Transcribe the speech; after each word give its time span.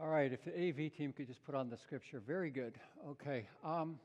All 0.00 0.08
right, 0.08 0.32
if 0.32 0.44
the 0.44 0.50
AV 0.50 0.92
team 0.92 1.12
could 1.12 1.28
just 1.28 1.44
put 1.44 1.54
on 1.54 1.70
the 1.70 1.76
scripture. 1.76 2.20
Very 2.26 2.50
good. 2.50 2.74
Okay. 3.10 3.46
Um, 3.64 4.00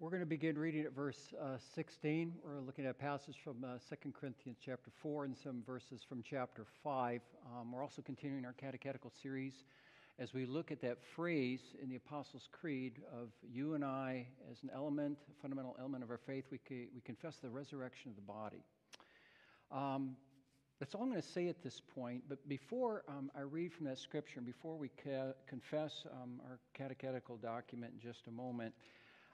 we're 0.00 0.10
going 0.10 0.22
to 0.22 0.26
begin 0.26 0.58
reading 0.58 0.80
at 0.80 0.92
verse 0.92 1.32
uh, 1.40 1.56
16. 1.76 2.34
We're 2.44 2.60
looking 2.60 2.84
at 2.84 2.90
a 2.90 2.94
passage 2.94 3.36
from 3.44 3.62
uh, 3.62 3.78
2 4.02 4.10
Corinthians 4.10 4.58
chapter 4.60 4.90
4 5.00 5.26
and 5.26 5.36
some 5.36 5.62
verses 5.64 6.00
from 6.08 6.20
chapter 6.28 6.66
5. 6.82 7.20
Um, 7.46 7.70
we're 7.70 7.80
also 7.80 8.02
continuing 8.02 8.44
our 8.44 8.54
catechetical 8.54 9.12
series 9.22 9.62
as 10.18 10.34
we 10.34 10.44
look 10.44 10.72
at 10.72 10.80
that 10.80 10.98
phrase 11.14 11.60
in 11.80 11.88
the 11.88 11.94
Apostles' 11.94 12.48
Creed 12.50 12.94
of 13.12 13.28
you 13.48 13.74
and 13.74 13.84
I 13.84 14.26
as 14.50 14.64
an 14.64 14.70
element, 14.74 15.16
a 15.30 15.40
fundamental 15.40 15.76
element 15.78 16.02
of 16.02 16.10
our 16.10 16.18
faith, 16.26 16.46
we, 16.50 16.58
we 16.92 17.00
confess 17.04 17.36
the 17.36 17.50
resurrection 17.50 18.10
of 18.10 18.16
the 18.16 18.22
body. 18.22 18.64
Um, 19.70 20.16
that's 20.78 20.94
all 20.94 21.02
I'm 21.02 21.10
going 21.10 21.20
to 21.20 21.26
say 21.26 21.48
at 21.48 21.62
this 21.62 21.80
point. 21.80 22.22
But 22.28 22.48
before 22.48 23.02
um, 23.08 23.30
I 23.36 23.40
read 23.40 23.72
from 23.72 23.86
that 23.86 23.98
scripture, 23.98 24.38
and 24.38 24.46
before 24.46 24.76
we 24.76 24.90
ca- 25.02 25.34
confess 25.48 26.04
um, 26.12 26.40
our 26.48 26.60
catechetical 26.74 27.36
document 27.36 27.94
in 27.94 28.00
just 28.00 28.28
a 28.28 28.30
moment, 28.30 28.74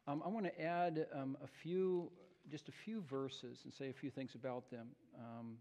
um, 0.07 0.23
I 0.25 0.29
want 0.29 0.47
to 0.47 0.61
add 0.61 1.07
um, 1.15 1.37
a 1.43 1.47
few, 1.47 2.11
just 2.51 2.69
a 2.69 2.73
few 2.73 3.03
verses 3.03 3.61
and 3.65 3.73
say 3.73 3.91
a 3.91 3.93
few 3.93 4.11
things 4.11 4.35
about 4.35 4.71
them 4.71 4.89
um, 5.19 5.57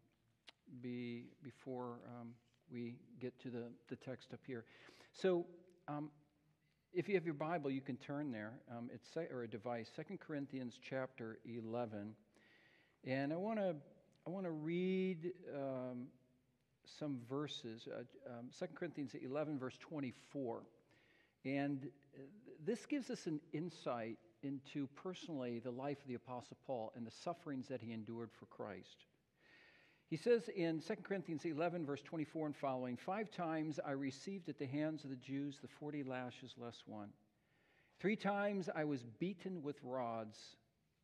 be, 0.81 1.25
before 1.43 1.99
um, 2.19 2.29
we 2.71 2.95
get 3.19 3.37
to 3.41 3.49
the, 3.49 3.65
the 3.89 3.97
text 3.97 4.33
up 4.33 4.39
here. 4.47 4.63
So, 5.11 5.45
if 6.93 7.09
you 7.09 7.15
have 7.15 7.25
your 7.25 7.33
Bible, 7.33 7.71
you 7.71 7.81
can 7.81 7.97
turn 7.97 8.31
there. 8.31 8.53
it's 8.93 9.17
or 9.31 9.43
a 9.43 9.47
device, 9.47 9.89
Second 9.95 10.19
Corinthians 10.19 10.79
chapter 10.81 11.39
11. 11.45 12.13
And 13.05 13.33
I 13.33 13.35
want 13.35 13.57
to 13.57 13.75
I 14.25 14.29
want 14.29 14.45
to 14.45 14.51
read 14.51 15.33
um, 15.53 16.07
some 16.99 17.19
verses. 17.29 17.87
Uh, 17.91 18.03
um, 18.31 18.49
2 18.57 18.67
Corinthians 18.73 19.15
11, 19.21 19.59
verse 19.59 19.77
24. 19.79 20.63
And 21.43 21.89
uh, 22.15 22.21
this 22.65 22.85
gives 22.85 23.09
us 23.09 23.27
an 23.27 23.41
insight 23.51 24.17
into 24.41 24.87
personally 24.95 25.59
the 25.59 25.71
life 25.71 25.97
of 26.01 26.07
the 26.07 26.13
Apostle 26.13 26.57
Paul 26.65 26.93
and 26.95 27.05
the 27.05 27.11
sufferings 27.11 27.67
that 27.67 27.81
he 27.81 27.91
endured 27.91 28.29
for 28.31 28.45
Christ. 28.45 29.05
He 30.09 30.15
says 30.15 30.49
in 30.55 30.79
2 30.79 30.95
Corinthians 31.03 31.43
11, 31.43 31.85
verse 31.85 32.01
24 32.01 32.45
and 32.47 32.55
following 32.55 32.95
Five 32.95 33.29
times 33.29 33.79
I 33.85 33.91
received 33.91 34.47
at 34.47 34.57
the 34.57 34.67
hands 34.67 35.03
of 35.03 35.09
the 35.09 35.15
Jews 35.17 35.57
the 35.61 35.67
40 35.67 36.03
lashes 36.03 36.53
less 36.57 36.83
one. 36.85 37.09
Three 37.99 38.15
times 38.15 38.69
I 38.73 38.85
was 38.85 39.03
beaten 39.19 39.61
with 39.63 39.77
rods. 39.83 40.37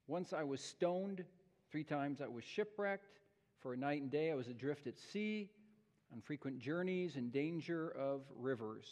Once 0.07 0.31
I 0.31 0.43
was 0.43 0.61
stoned. 0.61 1.25
Three 1.71 1.83
times 1.83 2.21
I 2.21 2.27
was 2.27 2.43
shipwrecked. 2.43 3.19
For 3.61 3.73
a 3.73 3.77
night 3.77 4.01
and 4.01 4.09
day 4.09 4.31
I 4.31 4.35
was 4.35 4.47
adrift 4.47 4.87
at 4.87 4.97
sea, 4.97 5.49
on 6.13 6.21
frequent 6.21 6.59
journeys, 6.59 7.17
in 7.17 7.29
danger 7.29 7.89
of 7.89 8.21
rivers, 8.35 8.87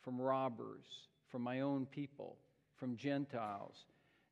from 0.00 0.20
robbers, 0.20 0.86
from 1.28 1.42
my 1.42 1.60
own 1.60 1.86
people, 1.86 2.38
from 2.76 2.96
Gentiles 2.96 3.84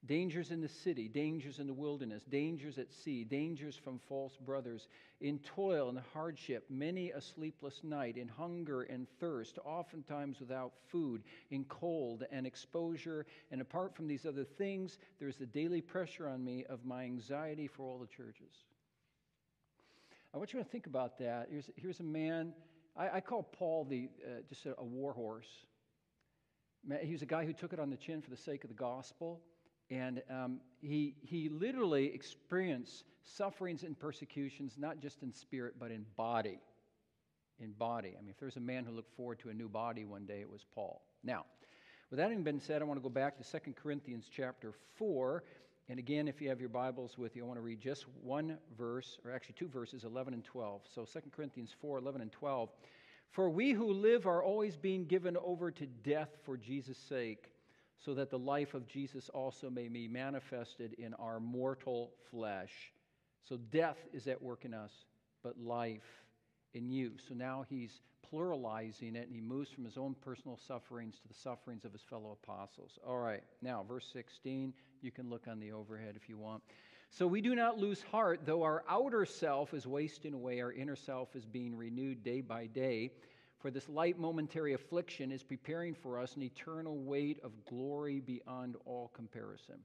dangers 0.06 0.50
in 0.50 0.60
the 0.60 0.68
city, 0.68 1.08
dangers 1.08 1.58
in 1.58 1.66
the 1.66 1.72
wilderness, 1.72 2.24
dangers 2.24 2.78
at 2.78 2.92
sea, 2.92 3.24
dangers 3.24 3.76
from 3.76 3.98
false 4.08 4.36
brothers, 4.36 4.88
in 5.20 5.38
toil 5.38 5.88
and 5.88 5.98
hardship, 6.12 6.64
many 6.68 7.10
a 7.10 7.20
sleepless 7.20 7.80
night, 7.82 8.16
in 8.16 8.28
hunger 8.28 8.82
and 8.82 9.06
thirst, 9.18 9.58
oftentimes 9.64 10.40
without 10.40 10.72
food, 10.88 11.22
in 11.50 11.64
cold 11.64 12.24
and 12.30 12.46
exposure. 12.46 13.24
And 13.50 13.60
apart 13.60 13.94
from 13.94 14.06
these 14.06 14.26
other 14.26 14.44
things, 14.44 14.98
there's 15.18 15.36
the 15.36 15.46
daily 15.46 15.80
pressure 15.80 16.28
on 16.28 16.44
me 16.44 16.64
of 16.68 16.84
my 16.84 17.04
anxiety 17.04 17.66
for 17.66 17.84
all 17.84 17.98
the 17.98 18.06
churches. 18.06 18.52
I 20.34 20.36
want 20.36 20.52
you 20.52 20.58
to 20.58 20.64
think 20.64 20.86
about 20.86 21.18
that. 21.20 21.48
Here's, 21.50 21.70
here's 21.76 22.00
a 22.00 22.04
man, 22.04 22.52
I, 22.96 23.08
I 23.08 23.20
call 23.20 23.42
Paul 23.42 23.84
the, 23.84 24.10
uh, 24.24 24.42
just 24.48 24.66
a, 24.66 24.74
a 24.78 24.84
war 24.84 25.12
horse. 25.12 25.48
He 27.02 27.12
was 27.12 27.22
a 27.22 27.26
guy 27.26 27.46
who 27.46 27.54
took 27.54 27.72
it 27.72 27.80
on 27.80 27.88
the 27.88 27.96
chin 27.96 28.20
for 28.20 28.28
the 28.28 28.36
sake 28.36 28.62
of 28.64 28.68
the 28.68 28.76
gospel. 28.76 29.40
And 29.90 30.22
um, 30.30 30.60
he, 30.80 31.14
he 31.22 31.48
literally 31.48 32.06
experienced 32.06 33.04
sufferings 33.22 33.82
and 33.82 33.98
persecutions, 33.98 34.74
not 34.78 35.00
just 35.00 35.22
in 35.22 35.32
spirit, 35.32 35.74
but 35.78 35.90
in 35.90 36.04
body. 36.16 36.60
In 37.60 37.72
body. 37.72 38.14
I 38.18 38.20
mean, 38.20 38.30
if 38.30 38.38
there's 38.38 38.56
a 38.56 38.60
man 38.60 38.84
who 38.84 38.92
looked 38.92 39.14
forward 39.16 39.38
to 39.40 39.50
a 39.50 39.54
new 39.54 39.68
body 39.68 40.04
one 40.04 40.26
day, 40.26 40.40
it 40.40 40.50
was 40.50 40.64
Paul. 40.74 41.02
Now, 41.22 41.44
with 42.10 42.18
that 42.18 42.24
having 42.24 42.44
been 42.44 42.60
said, 42.60 42.82
I 42.82 42.84
want 42.84 42.98
to 42.98 43.02
go 43.02 43.08
back 43.08 43.36
to 43.38 43.60
2 43.60 43.72
Corinthians 43.72 44.28
chapter 44.34 44.72
4. 44.96 45.44
And 45.88 45.98
again, 45.98 46.28
if 46.28 46.40
you 46.40 46.48
have 46.48 46.60
your 46.60 46.70
Bibles 46.70 47.18
with 47.18 47.36
you, 47.36 47.44
I 47.44 47.46
want 47.46 47.58
to 47.58 47.62
read 47.62 47.80
just 47.80 48.06
one 48.22 48.56
verse, 48.76 49.18
or 49.24 49.32
actually 49.32 49.56
two 49.58 49.68
verses, 49.68 50.04
11 50.04 50.32
and 50.32 50.44
12. 50.44 50.82
So 50.94 51.04
2 51.04 51.20
Corinthians 51.34 51.74
4, 51.80 51.98
11 51.98 52.22
and 52.22 52.32
12. 52.32 52.70
For 53.30 53.50
we 53.50 53.72
who 53.72 53.92
live 53.92 54.26
are 54.26 54.42
always 54.42 54.76
being 54.76 55.06
given 55.06 55.36
over 55.36 55.70
to 55.72 55.86
death 55.86 56.30
for 56.44 56.56
Jesus' 56.56 56.98
sake 56.98 57.50
so 58.04 58.14
that 58.14 58.30
the 58.30 58.38
life 58.38 58.74
of 58.74 58.86
Jesus 58.86 59.28
also 59.30 59.70
may 59.70 59.88
be 59.88 60.08
manifested 60.08 60.94
in 60.98 61.14
our 61.14 61.40
mortal 61.40 62.12
flesh. 62.30 62.92
So 63.48 63.56
death 63.56 63.98
is 64.12 64.26
at 64.26 64.42
work 64.42 64.64
in 64.64 64.74
us, 64.74 64.92
but 65.42 65.58
life 65.58 66.24
in 66.74 66.90
you. 66.90 67.12
So 67.28 67.34
now 67.34 67.64
he's 67.68 68.00
pluralizing 68.32 69.14
it 69.14 69.26
and 69.26 69.34
he 69.34 69.40
moves 69.40 69.70
from 69.70 69.84
his 69.84 69.96
own 69.96 70.14
personal 70.24 70.58
sufferings 70.66 71.16
to 71.20 71.28
the 71.28 71.34
sufferings 71.34 71.84
of 71.84 71.92
his 71.92 72.02
fellow 72.02 72.36
apostles. 72.42 72.98
All 73.06 73.18
right, 73.18 73.42
now, 73.62 73.84
verse 73.86 74.08
16, 74.12 74.72
you 75.02 75.10
can 75.10 75.30
look 75.30 75.46
on 75.48 75.60
the 75.60 75.72
overhead 75.72 76.14
if 76.16 76.28
you 76.28 76.36
want. 76.36 76.62
So 77.10 77.26
we 77.26 77.40
do 77.40 77.54
not 77.54 77.78
lose 77.78 78.02
heart, 78.10 78.40
though 78.44 78.64
our 78.64 78.82
outer 78.88 79.24
self 79.24 79.72
is 79.72 79.86
wasting 79.86 80.34
away, 80.34 80.60
our 80.60 80.72
inner 80.72 80.96
self 80.96 81.36
is 81.36 81.44
being 81.44 81.76
renewed 81.76 82.24
day 82.24 82.40
by 82.40 82.66
day. 82.66 83.12
For 83.64 83.70
this 83.70 83.88
light 83.88 84.18
momentary 84.18 84.74
affliction 84.74 85.32
is 85.32 85.42
preparing 85.42 85.94
for 85.94 86.20
us 86.20 86.36
an 86.36 86.42
eternal 86.42 86.98
weight 86.98 87.38
of 87.42 87.64
glory 87.64 88.20
beyond 88.20 88.76
all 88.84 89.10
comparison. 89.14 89.76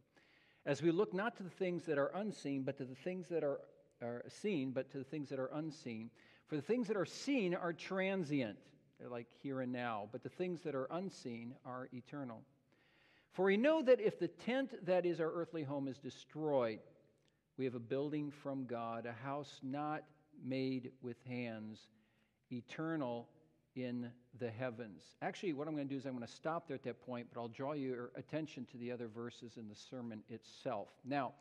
As 0.66 0.82
we 0.82 0.92
look 0.92 1.14
not 1.14 1.38
to 1.38 1.44
the 1.44 1.50
things 1.50 1.86
that 1.86 1.98
are 1.98 2.12
unseen, 2.14 2.64
but 2.64 2.78
to 2.80 2.84
the 2.84 2.94
things 2.94 3.30
that 3.30 3.42
are, 3.42 3.62
are 4.02 4.26
seen, 4.28 4.72
but 4.72 4.92
to 4.92 4.98
the 4.98 5.06
things 5.06 5.30
that 5.30 5.40
are 5.40 5.50
unseen. 5.54 6.10
For 6.48 6.58
the 6.58 6.62
things 6.62 6.90
that 6.90 6.98
are 6.98 7.06
seen 7.06 7.56
are 7.56 7.72
transient, 7.72 8.58
they're 9.00 9.08
like 9.08 9.28
here 9.42 9.62
and 9.62 9.72
now, 9.72 10.10
but 10.12 10.24
the 10.24 10.28
things 10.28 10.60
that 10.64 10.76
are 10.76 10.90
unseen 10.92 11.56
are 11.66 11.88
eternal. 11.94 12.42
For 13.32 13.46
we 13.46 13.56
know 13.56 13.82
that 13.82 14.02
if 14.02 14.20
the 14.20 14.28
tent 14.28 14.74
that 14.88 15.06
is 15.06 15.22
our 15.22 15.32
earthly 15.32 15.64
home 15.64 15.88
is 15.88 16.00
destroyed, 16.00 16.80
we 17.56 17.64
have 17.64 17.76
a 17.76 17.80
building 17.80 18.30
from 18.30 18.66
God, 18.66 19.06
a 19.06 19.14
house 19.14 19.62
not 19.64 20.04
made 20.44 20.92
with 21.02 21.16
hands, 21.26 21.80
eternal 22.52 23.30
in 23.76 24.10
the 24.40 24.50
heavens. 24.50 25.04
Actually, 25.22 25.54
what 25.54 25.68
I'm 25.68 25.76
going 25.76 25.88
to 25.88 25.94
do 25.94 25.98
is 25.98 26.06
I'm 26.06 26.16
going 26.16 26.26
to 26.26 26.32
stop 26.32 26.68
there 26.68 26.76
at 26.76 26.84
that 26.84 27.02
point, 27.06 27.28
but 27.34 27.40
I'll 27.40 27.48
draw 27.48 27.74
your 27.74 28.12
attention 28.16 28.66
to 28.72 28.78
the 28.78 28.92
other 28.92 29.08
verses 29.08 29.58
in 29.58 29.68
the 29.68 29.76
sermon 29.76 30.24
itself. 30.30 30.90
Now, 31.06 31.34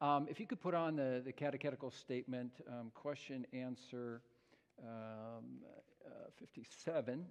um, 0.00 0.26
if 0.30 0.40
you 0.40 0.46
could 0.46 0.60
put 0.60 0.74
on 0.74 0.96
the, 0.96 1.22
the 1.24 1.32
catechetical 1.32 1.90
statement, 1.90 2.52
um, 2.68 2.90
question, 2.94 3.46
answer 3.52 4.22
um, 4.82 5.60
uh, 6.06 6.30
57. 6.38 7.26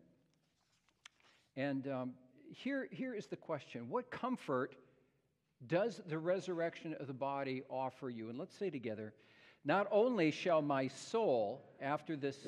And 1.56 1.88
um, 1.88 2.14
here, 2.52 2.88
here 2.92 3.14
is 3.14 3.28
the 3.28 3.36
question 3.36 3.90
What 3.90 4.12
comfort 4.12 4.76
does 5.68 6.02
the 6.08 6.18
resurrection 6.18 6.96
of 7.00 7.08
the 7.08 7.14
body 7.14 7.64
offer 7.70 8.10
you? 8.10 8.30
And 8.30 8.38
let's 8.38 8.56
say 8.56 8.70
together, 8.70 9.14
not 9.66 9.88
only 9.92 10.32
shall 10.32 10.62
my 10.62 10.88
soul, 10.88 11.62
after 11.82 12.16
this 12.16 12.48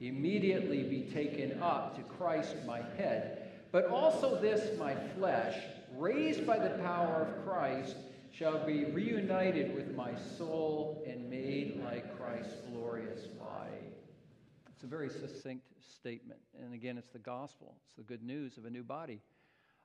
immediately 0.00 0.82
be 0.82 1.02
taken 1.12 1.60
up 1.62 1.96
to 1.96 2.02
Christ 2.02 2.56
my 2.66 2.82
head, 2.96 3.50
but 3.72 3.86
also 3.86 4.40
this 4.40 4.78
my 4.78 4.94
flesh, 5.16 5.58
raised 5.96 6.46
by 6.46 6.58
the 6.58 6.70
power 6.82 7.26
of 7.26 7.44
Christ, 7.44 7.96
shall 8.30 8.64
be 8.64 8.84
reunited 8.84 9.74
with 9.74 9.94
my 9.94 10.14
soul 10.36 11.04
and 11.06 11.28
made 11.28 11.80
like 11.84 12.16
Christ's 12.18 12.54
glorious 12.70 13.26
body. 13.26 13.92
It's 14.72 14.84
a 14.84 14.86
very 14.86 15.10
succinct 15.10 15.64
statement. 15.80 16.38
And 16.62 16.72
again, 16.72 16.96
it's 16.98 17.08
the 17.08 17.18
gospel, 17.18 17.74
it's 17.86 17.96
the 17.96 18.04
good 18.04 18.22
news 18.22 18.56
of 18.56 18.64
a 18.64 18.70
new 18.70 18.84
body 18.84 19.20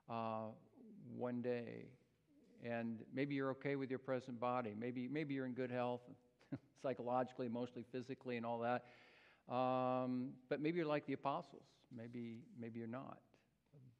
uh, 0.08 0.46
one 1.16 1.42
day. 1.42 1.86
And 2.64 3.00
maybe 3.12 3.34
you're 3.34 3.50
okay 3.50 3.76
with 3.76 3.90
your 3.90 3.98
present 3.98 4.40
body. 4.40 4.74
Maybe, 4.78 5.08
maybe 5.08 5.34
you're 5.34 5.46
in 5.46 5.52
good 5.52 5.70
health, 5.70 6.00
psychologically, 6.84 7.46
emotionally, 7.46 7.84
physically, 7.90 8.36
and 8.36 8.44
all 8.44 8.60
that. 8.60 8.84
Um, 9.52 10.30
but 10.48 10.60
maybe 10.60 10.76
you're 10.78 10.86
like 10.86 11.06
the 11.06 11.14
apostles. 11.14 11.64
Maybe, 11.96 12.42
maybe 12.60 12.78
you're 12.78 12.88
not. 12.88 13.18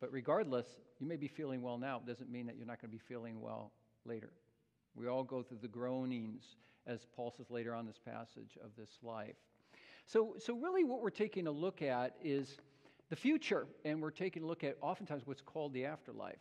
But 0.01 0.13
regardless, 0.13 0.67
you 1.01 1.07
may 1.07 1.17
be 1.17 1.29
feeling 1.29 1.63
well 1.63 1.79
now. 1.79 1.97
It 1.97 2.07
doesn't 2.07 2.31
mean 2.31 2.47
that 2.47 2.57
you're 2.57 2.67
not 2.67 2.81
going 2.81 2.91
to 2.91 2.97
be 2.97 3.03
feeling 3.09 3.41
well 3.41 3.73
later. 4.05 4.31
We 4.95 5.09
all 5.09 5.25
go 5.25 5.43
through 5.43 5.59
the 5.63 5.69
groanings, 5.69 6.43
as 6.87 7.07
Paul 7.17 7.33
says 7.37 7.51
later 7.51 7.75
on 7.75 7.87
this 7.87 7.99
passage 7.99 8.59
of 8.63 8.71
this 8.77 8.91
life. 9.03 9.37
So, 10.07 10.37
so 10.39 10.55
really, 10.55 10.85
what 10.85 11.01
we're 11.01 11.11
taking 11.11 11.47
a 11.47 11.51
look 11.51 11.81
at 11.83 12.15
is 12.23 12.59
the 13.09 13.17
future, 13.17 13.67
and 13.85 14.03
we're 14.03 14.11
taking 14.11 14.43
a 14.43 14.47
look 14.47 14.63
at 14.63 14.77
oftentimes 14.83 15.27
what's 15.27 15.41
called 15.41 15.73
the 15.73 15.87
afterlife. 15.87 16.37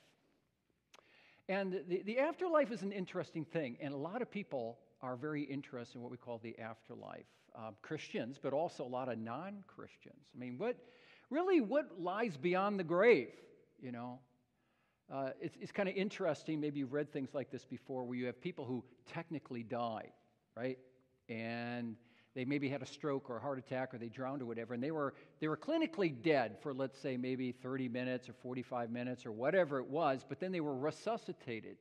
And 1.50 1.82
the, 1.88 2.04
the 2.04 2.20
afterlife 2.20 2.72
is 2.72 2.82
an 2.84 2.92
interesting 2.92 3.46
thing, 3.46 3.78
and 3.82 3.94
a 3.94 3.98
lot 3.98 4.22
of 4.22 4.32
people 4.32 4.80
are 5.04 5.16
very 5.16 5.44
interested 5.44 5.98
in 5.98 6.02
what 6.02 6.10
we 6.12 6.18
call 6.18 6.40
the 6.40 6.58
afterlife. 6.58 7.26
um, 7.56 7.76
Christians, 7.84 8.40
but 8.42 8.54
also 8.54 8.84
a 8.84 8.88
lot 8.88 9.10
of 9.10 9.20
non 9.20 9.64
Christians. 9.68 10.26
I 10.36 10.40
mean, 10.40 10.58
what 10.58 10.76
really 11.30 11.62
what 11.62 12.02
lies 12.02 12.36
beyond 12.38 12.80
the 12.80 12.84
grave? 12.84 13.30
You 13.82 13.92
know, 13.92 14.20
uh, 15.14 15.32
it's, 15.42 15.56
it's 15.62 15.72
kind 15.72 15.88
of 15.90 15.96
interesting. 15.96 16.60
Maybe 16.60 16.80
you've 16.80 16.94
read 16.94 17.12
things 17.12 17.30
like 17.34 17.52
this 17.52 17.66
before, 17.66 18.06
where 18.06 18.18
you 18.18 18.26
have 18.26 18.42
people 18.42 18.66
who 18.66 18.84
technically 19.14 19.64
die, 19.64 20.08
right? 20.56 20.80
And 21.30 21.96
they 22.34 22.46
maybe 22.46 22.70
had 22.70 22.82
a 22.82 22.86
stroke 22.86 23.30
or 23.30 23.38
a 23.38 23.42
heart 23.42 23.60
attack 23.60 23.94
or 23.94 23.98
they 24.00 24.10
drowned 24.10 24.42
or 24.42 24.46
whatever, 24.46 24.74
and 24.74 24.82
they 24.82 24.92
were, 24.92 25.14
they 25.40 25.48
were 25.48 25.58
clinically 25.58 26.12
dead 26.24 26.58
for, 26.64 26.74
let's 26.74 26.98
say, 27.00 27.18
maybe 27.18 27.52
30 27.52 27.90
minutes 27.90 28.28
or 28.30 28.34
45 28.42 28.90
minutes 28.90 29.26
or 29.26 29.32
whatever 29.32 29.80
it 29.80 29.88
was, 29.88 30.26
but 30.28 30.40
then 30.40 30.52
they 30.52 30.62
were 30.62 30.76
resuscitated. 30.76 31.78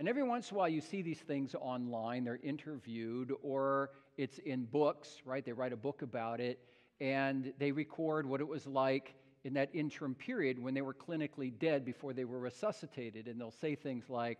And 0.00 0.08
every 0.08 0.22
once 0.22 0.50
in 0.50 0.54
a 0.54 0.58
while, 0.58 0.68
you 0.70 0.80
see 0.80 1.02
these 1.02 1.18
things 1.18 1.54
online. 1.54 2.24
They're 2.24 2.40
interviewed, 2.42 3.34
or 3.42 3.90
it's 4.16 4.38
in 4.38 4.64
books, 4.64 5.20
right? 5.26 5.44
They 5.44 5.52
write 5.52 5.74
a 5.74 5.76
book 5.76 6.00
about 6.00 6.40
it, 6.40 6.58
and 7.02 7.52
they 7.58 7.70
record 7.70 8.24
what 8.24 8.40
it 8.40 8.48
was 8.48 8.66
like 8.66 9.14
in 9.44 9.52
that 9.54 9.68
interim 9.74 10.14
period 10.14 10.58
when 10.58 10.72
they 10.72 10.80
were 10.80 10.94
clinically 10.94 11.52
dead 11.58 11.84
before 11.84 12.14
they 12.14 12.24
were 12.24 12.38
resuscitated. 12.38 13.28
And 13.28 13.38
they'll 13.38 13.50
say 13.50 13.74
things 13.74 14.08
like, 14.08 14.38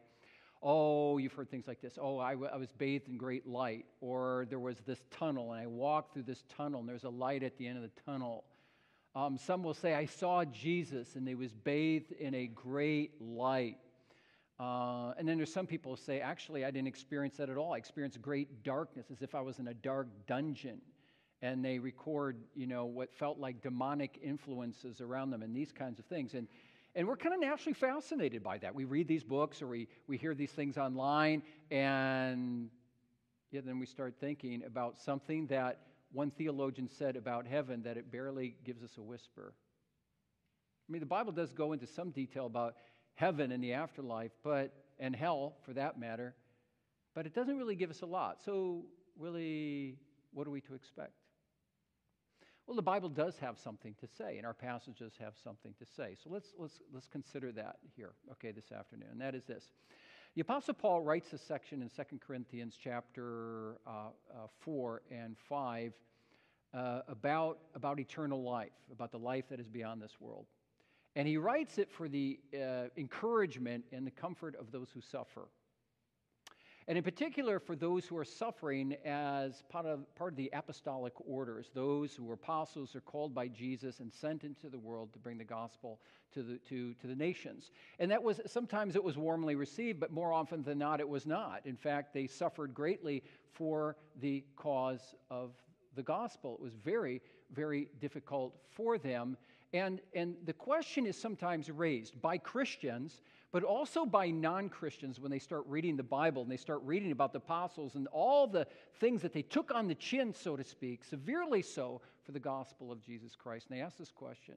Oh, 0.63 1.19
you've 1.19 1.35
heard 1.35 1.51
things 1.51 1.69
like 1.69 1.83
this. 1.83 1.99
Oh, 2.01 2.19
I, 2.19 2.33
w- 2.33 2.51
I 2.51 2.57
was 2.57 2.73
bathed 2.73 3.09
in 3.09 3.19
great 3.19 3.47
light. 3.47 3.85
Or 4.01 4.47
there 4.49 4.59
was 4.59 4.79
this 4.87 5.03
tunnel, 5.11 5.53
and 5.53 5.61
I 5.61 5.67
walked 5.67 6.15
through 6.15 6.23
this 6.23 6.43
tunnel, 6.57 6.81
and 6.81 6.89
there's 6.89 7.05
a 7.05 7.11
light 7.11 7.43
at 7.43 7.59
the 7.59 7.67
end 7.67 7.77
of 7.77 7.83
the 7.83 8.01
tunnel. 8.07 8.45
Um, 9.15 9.37
some 9.37 9.63
will 9.63 9.75
say, 9.75 9.93
I 9.95 10.07
saw 10.07 10.43
Jesus, 10.47 11.17
and 11.17 11.29
he 11.29 11.35
was 11.35 11.53
bathed 11.53 12.13
in 12.13 12.35
a 12.35 12.47
great 12.47 13.21
light. 13.21 13.77
Uh, 14.61 15.15
and 15.17 15.27
then 15.27 15.39
there's 15.39 15.53
some 15.53 15.67
people 15.67 15.97
who 15.97 16.03
say, 16.03 16.21
actually, 16.21 16.67
I 16.67 16.71
didn't 16.71 16.89
experience 16.89 17.39
that 17.39 17.49
at 17.49 17.57
all. 17.57 17.73
I 17.73 17.79
experienced 17.79 18.21
great 18.21 18.63
darkness, 18.63 19.07
as 19.11 19.23
if 19.23 19.35
I 19.35 19.41
was 19.41 19.59
in 19.59 19.69
a 19.69 19.75
dark 19.75 20.09
dungeon. 20.27 20.83
And 21.41 21.65
they 21.65 21.79
record, 21.79 22.37
you 22.55 22.67
know, 22.67 22.85
what 22.85 23.15
felt 23.15 23.39
like 23.39 23.63
demonic 23.63 24.19
influences 24.23 25.01
around 25.01 25.31
them 25.31 25.43
and 25.43 25.57
these 25.57 25.73
kinds 25.73 25.99
of 25.99 26.05
things. 26.05 26.35
And 26.35 26.47
and 26.95 27.07
we're 27.07 27.17
kind 27.17 27.35
of 27.35 27.41
naturally 27.41 27.75
fascinated 27.75 28.43
by 28.43 28.59
that. 28.59 28.75
We 28.75 28.85
read 28.85 29.07
these 29.07 29.23
books 29.23 29.63
or 29.63 29.69
we, 29.69 29.87
we 30.09 30.17
hear 30.17 30.35
these 30.35 30.51
things 30.51 30.77
online, 30.77 31.43
and 31.71 32.69
yeah, 33.53 33.61
then 33.65 33.79
we 33.79 33.87
start 33.87 34.15
thinking 34.21 34.65
about 34.65 34.99
something 34.99 35.47
that 35.49 35.79
one 36.13 36.33
theologian 36.33 36.89
said 36.89 37.15
about 37.15 37.47
heaven 37.47 37.83
that 37.85 37.97
it 37.97 38.11
barely 38.11 38.57
gives 38.65 38.83
us 38.83 38.91
a 38.99 39.03
whisper. 39.03 39.55
I 40.89 40.93
mean, 40.93 41.01
the 41.01 41.07
Bible 41.07 41.31
does 41.31 41.53
go 41.53 41.73
into 41.73 41.87
some 41.87 42.11
detail 42.11 42.47
about 42.47 42.75
heaven 43.21 43.53
and 43.53 43.63
the 43.63 43.75
afterlife, 43.75 44.33
but 44.43 44.73
and 44.99 45.15
hell 45.15 45.55
for 45.67 45.75
that 45.75 46.01
matter, 46.01 46.35
but 47.15 47.27
it 47.27 47.35
doesn't 47.35 47.59
really 47.59 47.77
give 47.77 47.91
us 47.91 48.01
a 48.01 48.07
lot. 48.07 48.41
So, 48.43 48.87
really, 49.19 49.99
what 50.33 50.47
are 50.47 50.51
we 50.51 50.63
to 50.63 50.75
expect? 50.75 51.13
Well, 52.67 52.77
the 52.77 52.83
Bible 52.83 53.11
does 53.11 53.37
have 53.39 53.59
something 53.59 53.95
to 54.01 54.07
say, 54.07 54.39
and 54.39 54.47
our 54.47 54.55
passages 54.55 55.13
have 55.21 55.35
something 55.43 55.75
to 55.79 55.85
say. 55.85 56.17
So 56.23 56.31
let's, 56.31 56.55
let's, 56.57 56.81
let's 56.95 57.09
consider 57.09 57.53
that 57.53 57.77
here, 57.97 58.13
okay, 58.33 58.53
this 58.53 58.73
afternoon. 58.73 59.09
And 59.11 59.21
that 59.21 59.35
is 59.35 59.45
this. 59.45 59.65
The 60.37 60.43
Apostle 60.43 60.75
Paul 60.75 61.03
writes 61.03 61.33
a 61.33 61.39
section 61.39 61.83
in 61.83 61.89
2 61.89 62.19
Corinthians 62.25 62.79
chapter 62.83 63.79
uh, 63.87 63.91
uh, 63.91 64.47
4 64.61 65.03
and 65.11 65.37
5 65.49 65.93
uh, 66.73 67.01
about, 67.09 67.59
about 67.75 67.99
eternal 67.99 68.43
life, 68.43 68.71
about 68.93 69.11
the 69.11 69.19
life 69.19 69.47
that 69.51 69.59
is 69.59 69.69
beyond 69.69 70.01
this 70.01 70.21
world. 70.21 70.47
And 71.17 71.27
he 71.27 71.37
writes 71.37 71.79
it 71.79 71.91
for 71.91 72.09
the 72.09 72.39
uh, 72.55 72.89
encouragement 72.97 73.85
and 73.93 74.07
the 74.07 74.13
comfort 74.13 74.55
of 74.57 74.71
those 74.71 74.91
who 74.91 75.01
suffer 75.01 75.49
and 76.91 76.99
in 76.99 77.05
particular 77.05 77.61
for 77.61 77.77
those 77.77 78.05
who 78.05 78.17
are 78.17 78.25
suffering 78.25 78.97
as 79.05 79.63
part 79.69 79.87
of, 79.87 80.13
part 80.17 80.33
of 80.33 80.37
the 80.37 80.51
apostolic 80.53 81.13
orders, 81.25 81.71
those 81.73 82.17
who 82.17 82.25
were 82.25 82.35
apostles 82.35 82.97
are 82.97 83.01
called 83.01 83.33
by 83.33 83.47
Jesus 83.47 84.01
and 84.01 84.13
sent 84.13 84.43
into 84.43 84.69
the 84.69 84.79
world 84.79 85.13
to 85.13 85.21
bring 85.21 85.39
the 85.39 85.45
gospel 85.45 86.01
to 86.35 86.43
the, 86.43 86.59
to, 86.69 86.95
to 86.95 87.07
the 87.07 87.15
nations. 87.15 87.71
And 88.01 88.11
that 88.11 88.21
was 88.21 88.41
sometimes 88.47 88.97
it 88.97 89.05
was 89.05 89.17
warmly 89.17 89.55
received, 89.55 90.01
but 90.01 90.11
more 90.11 90.33
often 90.33 90.65
than 90.65 90.79
not, 90.79 90.99
it 90.99 91.09
was 91.09 91.27
not. 91.27 91.61
In 91.65 91.77
fact, 91.77 92.13
they 92.13 92.27
suffered 92.27 92.75
greatly 92.75 93.23
for 93.53 93.97
the 94.21 94.43
cause 94.57 95.15
of 95.31 95.53
the 95.95 96.03
gospel. 96.03 96.55
It 96.55 96.61
was 96.61 96.75
very, 96.75 97.21
very 97.55 97.89
difficult 98.01 98.57
for 98.73 98.99
them. 98.99 99.37
And, 99.73 100.01
and 100.15 100.35
the 100.45 100.53
question 100.53 101.07
is 101.07 101.17
sometimes 101.17 101.71
raised 101.71 102.21
by 102.21 102.39
Christians 102.39 103.21
but 103.53 103.65
also 103.65 104.07
by 104.07 104.31
non 104.31 104.69
Christians 104.69 105.19
when 105.19 105.31
they 105.31 105.39
start 105.39 105.65
reading 105.67 105.97
the 105.97 106.03
Bible 106.03 106.43
and 106.43 106.51
they 106.51 106.57
start 106.57 106.81
reading 106.85 107.11
about 107.11 107.33
the 107.33 107.39
apostles 107.39 107.97
and 107.97 108.07
all 108.09 108.47
the 108.47 108.67
things 109.01 109.23
that 109.23 109.33
they 109.33 109.43
took 109.43 109.75
on 109.75 109.89
the 109.89 109.95
chin, 109.95 110.33
so 110.33 110.57
to 110.57 110.65
speak, 110.65 111.05
severely 111.05 111.63
so 111.63 112.01
for 112.25 112.33
the 112.33 112.39
gospel 112.41 112.93
of 112.93 113.03
Jesus 113.03 113.35
Christ. 113.35 113.67
And 113.69 113.77
they 113.77 113.83
ask 113.83 113.97
this 113.97 114.13
question 114.13 114.55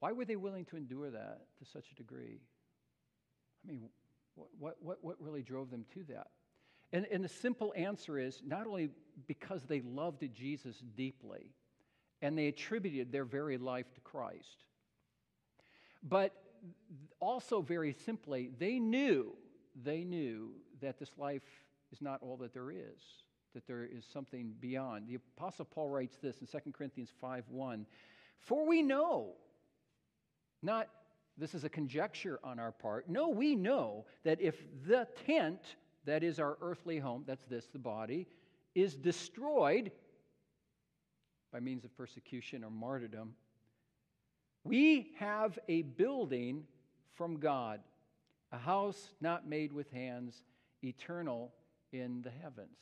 why 0.00 0.12
were 0.12 0.26
they 0.26 0.36
willing 0.36 0.66
to 0.66 0.76
endure 0.76 1.10
that 1.10 1.40
to 1.58 1.64
such 1.64 1.90
a 1.90 1.94
degree? 1.94 2.40
I 3.64 3.70
mean, 3.70 3.88
what, 4.58 4.76
what, 4.82 4.98
what 5.00 5.16
really 5.18 5.42
drove 5.42 5.70
them 5.70 5.86
to 5.94 6.04
that? 6.10 6.26
And, 6.92 7.06
and 7.10 7.24
the 7.24 7.28
simple 7.28 7.72
answer 7.74 8.18
is 8.18 8.42
not 8.46 8.66
only 8.66 8.90
because 9.26 9.62
they 9.64 9.80
loved 9.80 10.22
Jesus 10.34 10.82
deeply 10.94 11.54
and 12.26 12.36
they 12.36 12.48
attributed 12.48 13.12
their 13.12 13.24
very 13.24 13.56
life 13.56 13.94
to 13.94 14.00
Christ, 14.00 14.64
but 16.02 16.34
also, 17.20 17.60
very 17.60 17.92
simply, 18.04 18.50
they 18.58 18.80
knew, 18.80 19.32
they 19.84 20.02
knew 20.02 20.50
that 20.80 20.98
this 20.98 21.12
life 21.18 21.44
is 21.92 22.02
not 22.02 22.20
all 22.22 22.36
that 22.38 22.52
there 22.52 22.72
is, 22.72 23.00
that 23.54 23.64
there 23.68 23.84
is 23.84 24.04
something 24.12 24.54
beyond. 24.58 25.06
The 25.06 25.20
Apostle 25.36 25.66
Paul 25.66 25.88
writes 25.88 26.16
this 26.20 26.40
in 26.40 26.48
2 26.48 26.72
Corinthians 26.72 27.10
5 27.20 27.44
1 27.48 27.86
For 28.40 28.66
we 28.66 28.82
know, 28.82 29.34
not 30.64 30.88
this 31.38 31.54
is 31.54 31.62
a 31.62 31.68
conjecture 31.68 32.40
on 32.42 32.58
our 32.58 32.72
part. 32.72 33.08
No, 33.08 33.28
we 33.28 33.54
know 33.54 34.04
that 34.24 34.40
if 34.40 34.64
the 34.84 35.06
tent, 35.26 35.76
that 36.06 36.24
is 36.24 36.40
our 36.40 36.58
earthly 36.60 36.98
home, 36.98 37.22
that's 37.24 37.44
this, 37.44 37.66
the 37.66 37.78
body, 37.78 38.26
is 38.74 38.96
destroyed 38.96 39.92
by 41.56 41.60
means 41.60 41.86
of 41.86 41.96
persecution 41.96 42.62
or 42.62 42.70
martyrdom, 42.70 43.32
we 44.62 45.12
have 45.18 45.58
a 45.68 45.80
building 45.80 46.64
from 47.14 47.38
God, 47.38 47.80
a 48.52 48.58
house 48.58 49.14
not 49.22 49.48
made 49.48 49.72
with 49.72 49.90
hands, 49.90 50.42
eternal 50.84 51.50
in 51.94 52.20
the 52.20 52.30
heavens. 52.42 52.76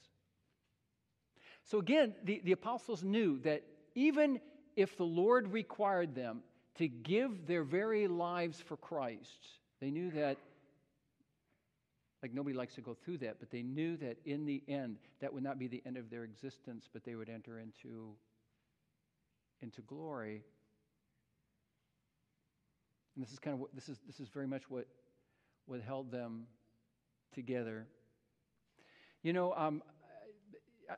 So 1.62 1.78
again, 1.78 2.16
the, 2.24 2.40
the 2.42 2.50
apostles 2.50 3.04
knew 3.04 3.38
that 3.44 3.62
even 3.94 4.40
if 4.74 4.96
the 4.96 5.04
Lord 5.04 5.52
required 5.52 6.16
them 6.16 6.40
to 6.78 6.88
give 6.88 7.46
their 7.46 7.62
very 7.62 8.08
lives 8.08 8.60
for 8.60 8.76
Christ, 8.76 9.50
they 9.80 9.92
knew 9.92 10.10
that, 10.10 10.36
like 12.24 12.34
nobody 12.34 12.56
likes 12.56 12.74
to 12.74 12.80
go 12.80 12.96
through 13.04 13.18
that, 13.18 13.36
but 13.38 13.52
they 13.52 13.62
knew 13.62 13.96
that 13.98 14.16
in 14.24 14.44
the 14.46 14.64
end, 14.66 14.96
that 15.20 15.32
would 15.32 15.44
not 15.44 15.60
be 15.60 15.68
the 15.68 15.80
end 15.86 15.96
of 15.96 16.10
their 16.10 16.24
existence, 16.24 16.88
but 16.92 17.04
they 17.04 17.14
would 17.14 17.28
enter 17.28 17.60
into, 17.60 18.16
into 19.62 19.80
glory 19.82 20.44
and 23.14 23.24
this 23.24 23.32
is 23.32 23.38
kind 23.38 23.54
of 23.54 23.60
what, 23.60 23.74
this 23.74 23.88
is, 23.88 24.00
this 24.06 24.18
is 24.18 24.28
very 24.28 24.46
much 24.46 24.68
what, 24.68 24.86
what 25.66 25.80
held 25.80 26.10
them 26.10 26.46
together. 27.32 27.86
You 29.22 29.32
know, 29.32 29.54
um, 29.54 29.82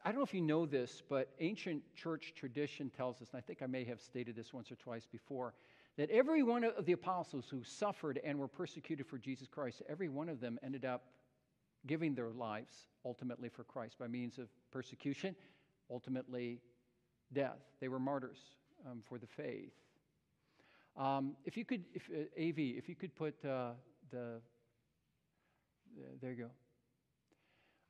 I 0.04 0.08
don't 0.08 0.16
know 0.16 0.24
if 0.24 0.34
you 0.34 0.40
know 0.40 0.66
this, 0.66 1.02
but 1.08 1.28
ancient 1.40 1.82
church 1.94 2.32
tradition 2.34 2.90
tells 2.90 3.20
us, 3.20 3.28
and 3.32 3.38
I 3.38 3.40
think 3.42 3.62
I 3.62 3.66
may 3.66 3.84
have 3.84 4.00
stated 4.00 4.34
this 4.34 4.52
once 4.52 4.70
or 4.70 4.76
twice 4.76 5.06
before, 5.06 5.54
that 5.96 6.10
every 6.10 6.42
one 6.42 6.64
of 6.64 6.86
the 6.86 6.92
apostles 6.92 7.46
who 7.50 7.62
suffered 7.62 8.20
and 8.24 8.38
were 8.38 8.48
persecuted 8.48 9.06
for 9.06 9.18
Jesus 9.18 9.46
Christ, 9.48 9.82
every 9.88 10.08
one 10.08 10.28
of 10.28 10.40
them 10.40 10.58
ended 10.62 10.84
up 10.84 11.04
giving 11.86 12.14
their 12.14 12.30
lives 12.30 12.72
ultimately 13.04 13.48
for 13.48 13.62
Christ 13.62 13.98
by 13.98 14.08
means 14.08 14.38
of 14.38 14.48
persecution, 14.72 15.36
ultimately 15.90 16.60
death. 17.32 17.58
They 17.80 17.88
were 17.88 17.98
martyrs 17.98 18.38
um, 18.88 19.02
for 19.08 19.18
the 19.18 19.26
faith. 19.26 19.72
Um, 20.96 21.36
if 21.44 21.56
you 21.56 21.64
could, 21.64 21.84
if, 21.92 22.08
uh, 22.10 22.20
AV, 22.40 22.58
if 22.58 22.88
you 22.88 22.94
could 22.94 23.14
put 23.14 23.34
uh, 23.44 23.72
the, 24.10 24.40
there 26.22 26.32
you 26.32 26.48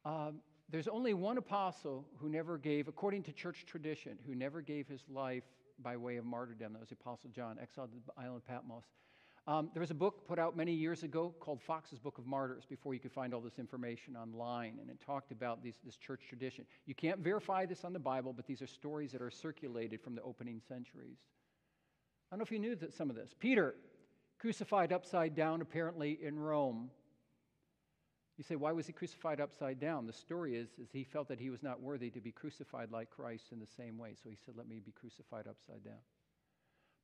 go. 0.05 0.11
Um, 0.11 0.41
there's 0.69 0.89
only 0.89 1.15
one 1.15 1.39
apostle 1.39 2.05
who 2.19 2.29
never 2.29 2.59
gave, 2.59 2.89
according 2.89 3.23
to 3.25 3.33
church 3.33 3.65
tradition, 3.67 4.19
who 4.27 4.35
never 4.35 4.61
gave 4.61 4.89
his 4.89 5.03
life 5.09 5.45
by 5.79 5.97
way 5.97 6.17
of 6.17 6.25
martyrdom. 6.25 6.73
That 6.73 6.81
was 6.81 6.89
the 6.89 6.97
Apostle 7.01 7.31
John, 7.31 7.59
exiled 7.61 7.93
to 7.93 7.99
the 8.05 8.21
island 8.21 8.39
of 8.39 8.47
Patmos. 8.47 8.85
Um, 9.49 9.71
there 9.73 9.81
was 9.81 9.93
a 9.93 9.95
book 9.95 10.27
put 10.27 10.41
out 10.41 10.57
many 10.57 10.73
years 10.73 11.05
ago 11.05 11.33
called 11.39 11.63
Foxe's 11.63 12.01
Book 12.01 12.19
of 12.19 12.27
Martyrs 12.27 12.65
before 12.69 12.95
you 12.95 13.01
could 13.01 13.13
find 13.13 13.33
all 13.33 13.41
this 13.41 13.61
information 13.61 14.17
online. 14.17 14.79
And 14.81 14.91
it 14.91 14.99
talked 15.05 15.31
about 15.31 15.63
these, 15.63 15.77
this 15.85 15.97
church 15.97 16.23
tradition. 16.29 16.65
You 16.85 16.97
can't 16.97 17.21
verify 17.21 17.65
this 17.65 17.85
on 17.85 17.93
the 17.93 18.01
Bible, 18.01 18.33
but 18.33 18.47
these 18.47 18.61
are 18.61 18.67
stories 18.67 19.13
that 19.13 19.23
are 19.23 19.31
circulated 19.31 20.01
from 20.01 20.17
the 20.17 20.23
opening 20.23 20.61
centuries. 20.67 21.19
I 22.31 22.35
don't 22.35 22.41
know 22.41 22.43
if 22.43 22.51
you 22.51 22.59
knew 22.59 22.75
that 22.75 22.93
some 22.93 23.09
of 23.09 23.15
this. 23.15 23.35
Peter, 23.39 23.77
crucified 24.41 24.93
upside 24.93 25.37
down, 25.37 25.63
apparently 25.63 26.19
in 26.21 26.37
Rome. 26.37 26.91
You 28.37 28.43
say, 28.43 28.57
why 28.57 28.73
was 28.73 28.87
he 28.87 28.93
crucified 28.93 29.41
upside 29.41 29.79
down? 29.79 30.07
The 30.07 30.13
story 30.13 30.57
is, 30.57 30.71
is 30.83 30.89
he 30.93 31.05
felt 31.05 31.29
that 31.29 31.39
he 31.39 31.51
was 31.51 31.63
not 31.63 31.81
worthy 31.81 32.11
to 32.11 32.21
be 32.21 32.33
crucified 32.33 32.91
like 32.91 33.11
Christ 33.11 33.53
in 33.53 33.61
the 33.61 33.67
same 33.67 33.97
way. 33.97 34.15
So 34.21 34.29
he 34.29 34.37
said, 34.45 34.55
let 34.57 34.69
me 34.69 34.81
be 34.85 34.91
crucified 34.93 35.47
upside 35.49 35.85
down. 35.85 36.03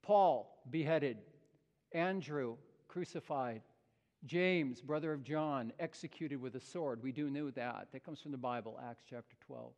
Paul, 0.02 0.60
beheaded. 0.68 1.18
Andrew, 1.94 2.56
crucified. 2.88 3.62
James, 4.24 4.80
brother 4.80 5.12
of 5.12 5.24
John, 5.24 5.72
executed 5.80 6.40
with 6.40 6.54
a 6.54 6.60
sword. 6.60 7.02
We 7.02 7.10
do 7.10 7.28
know 7.28 7.50
that. 7.50 7.88
That 7.92 8.04
comes 8.04 8.20
from 8.20 8.30
the 8.30 8.38
Bible, 8.38 8.78
Acts 8.88 9.02
chapter 9.08 9.34
12. 9.46 9.72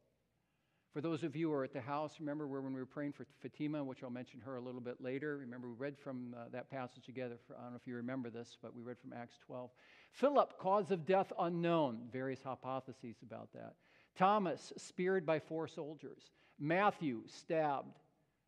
For 0.92 1.00
those 1.00 1.24
of 1.24 1.34
you 1.34 1.48
who 1.48 1.54
are 1.54 1.64
at 1.64 1.72
the 1.72 1.80
house, 1.80 2.20
remember 2.20 2.46
where 2.46 2.60
when 2.60 2.72
we 2.72 2.78
were 2.78 2.86
praying 2.86 3.14
for 3.14 3.26
Fatima, 3.42 3.82
which 3.82 4.04
I'll 4.04 4.10
mention 4.10 4.40
her 4.40 4.56
a 4.56 4.60
little 4.60 4.80
bit 4.80 5.00
later. 5.00 5.38
Remember, 5.38 5.68
we 5.68 5.74
read 5.74 5.98
from 5.98 6.36
uh, 6.38 6.44
that 6.52 6.70
passage 6.70 7.04
together. 7.04 7.36
For, 7.46 7.56
I 7.56 7.62
don't 7.62 7.72
know 7.72 7.80
if 7.80 7.86
you 7.86 7.96
remember 7.96 8.30
this, 8.30 8.56
but 8.62 8.76
we 8.76 8.82
read 8.82 8.98
from 9.00 9.12
Acts 9.12 9.36
12. 9.46 9.70
Philip, 10.12 10.56
cause 10.58 10.92
of 10.92 11.04
death 11.04 11.32
unknown. 11.40 12.02
Various 12.12 12.42
hypotheses 12.44 13.16
about 13.26 13.52
that. 13.54 13.74
Thomas, 14.16 14.72
speared 14.76 15.26
by 15.26 15.40
four 15.40 15.66
soldiers. 15.66 16.30
Matthew, 16.60 17.22
stabbed. 17.26 17.98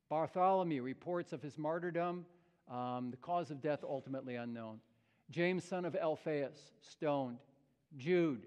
Bartholomew, 0.08 0.82
reports 0.82 1.32
of 1.32 1.42
his 1.42 1.58
martyrdom. 1.58 2.24
Um, 2.70 3.10
the 3.10 3.16
cause 3.16 3.50
of 3.50 3.60
death 3.60 3.84
ultimately 3.84 4.36
unknown. 4.36 4.80
James, 5.30 5.64
son 5.64 5.84
of 5.84 5.94
Alphaeus, 5.96 6.72
stoned. 6.82 7.38
Jude, 7.96 8.46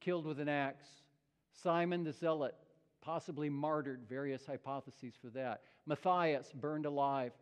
killed 0.00 0.26
with 0.26 0.40
an 0.40 0.48
axe. 0.48 0.86
Simon 1.62 2.04
the 2.04 2.12
Zealot, 2.12 2.54
possibly 3.00 3.48
martyred, 3.48 4.00
various 4.08 4.46
hypotheses 4.46 5.14
for 5.20 5.28
that. 5.30 5.62
Matthias, 5.86 6.52
burned 6.52 6.86
alive. 6.86 7.32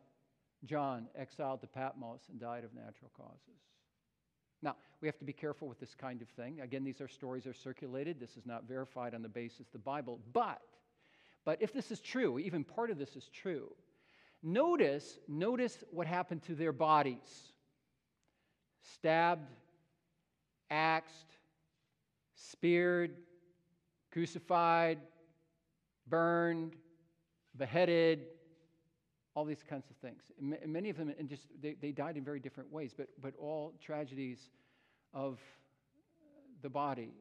John, 0.65 1.07
exiled 1.15 1.61
to 1.61 1.67
Patmos 1.67 2.23
and 2.31 2.41
died 2.41 2.65
of 2.65 2.75
natural 2.75 3.11
causes. 3.17 3.61
Now, 4.61 4.75
we 5.01 5.07
have 5.07 5.19
to 5.19 5.25
be 5.25 5.33
careful 5.33 5.69
with 5.69 5.79
this 5.79 5.95
kind 5.95 6.21
of 6.21 6.29
thing. 6.31 6.61
Again, 6.61 6.83
these 6.83 7.01
are 7.01 7.07
stories 7.07 7.47
are 7.47 7.55
circulated. 7.55 8.19
This 8.19 8.37
is 8.37 8.45
not 8.45 8.65
verified 8.67 9.15
on 9.15 9.23
the 9.23 9.29
basis 9.29 9.61
of 9.61 9.73
the 9.73 9.79
Bible. 9.79 10.19
But, 10.33 10.61
but 11.45 11.63
if 11.63 11.73
this 11.73 11.93
is 11.93 12.01
true, 12.01 12.39
even 12.39 12.65
part 12.65 12.91
of 12.91 12.99
this 12.99 13.15
is 13.15 13.29
true, 13.33 13.71
notice, 14.43 15.19
notice 15.29 15.85
what 15.91 16.07
happened 16.07 16.43
to 16.45 16.55
their 16.55 16.73
bodies. 16.73 17.53
Stabbed, 18.95 19.49
axed, 20.71 21.37
speared, 22.35 23.17
crucified, 24.13 24.99
burned, 26.09 26.75
beheaded, 27.57 28.27
all 29.35 29.45
these 29.45 29.63
kinds 29.63 29.89
of 29.91 29.97
things. 29.97 30.23
And 30.41 30.73
many 30.73 30.91
of 30.91 30.97
them, 30.97 31.13
and 31.19 31.29
just 31.29 31.47
they, 31.61 31.77
they 31.81 31.93
died 31.93 32.17
in 32.17 32.25
very 32.25 32.41
different 32.41 32.73
ways, 32.73 32.93
but, 32.97 33.09
but 33.21 33.35
all 33.39 33.75
tragedies 33.81 34.51
of 35.15 35.39
the 36.63 36.69
body. 36.69 37.13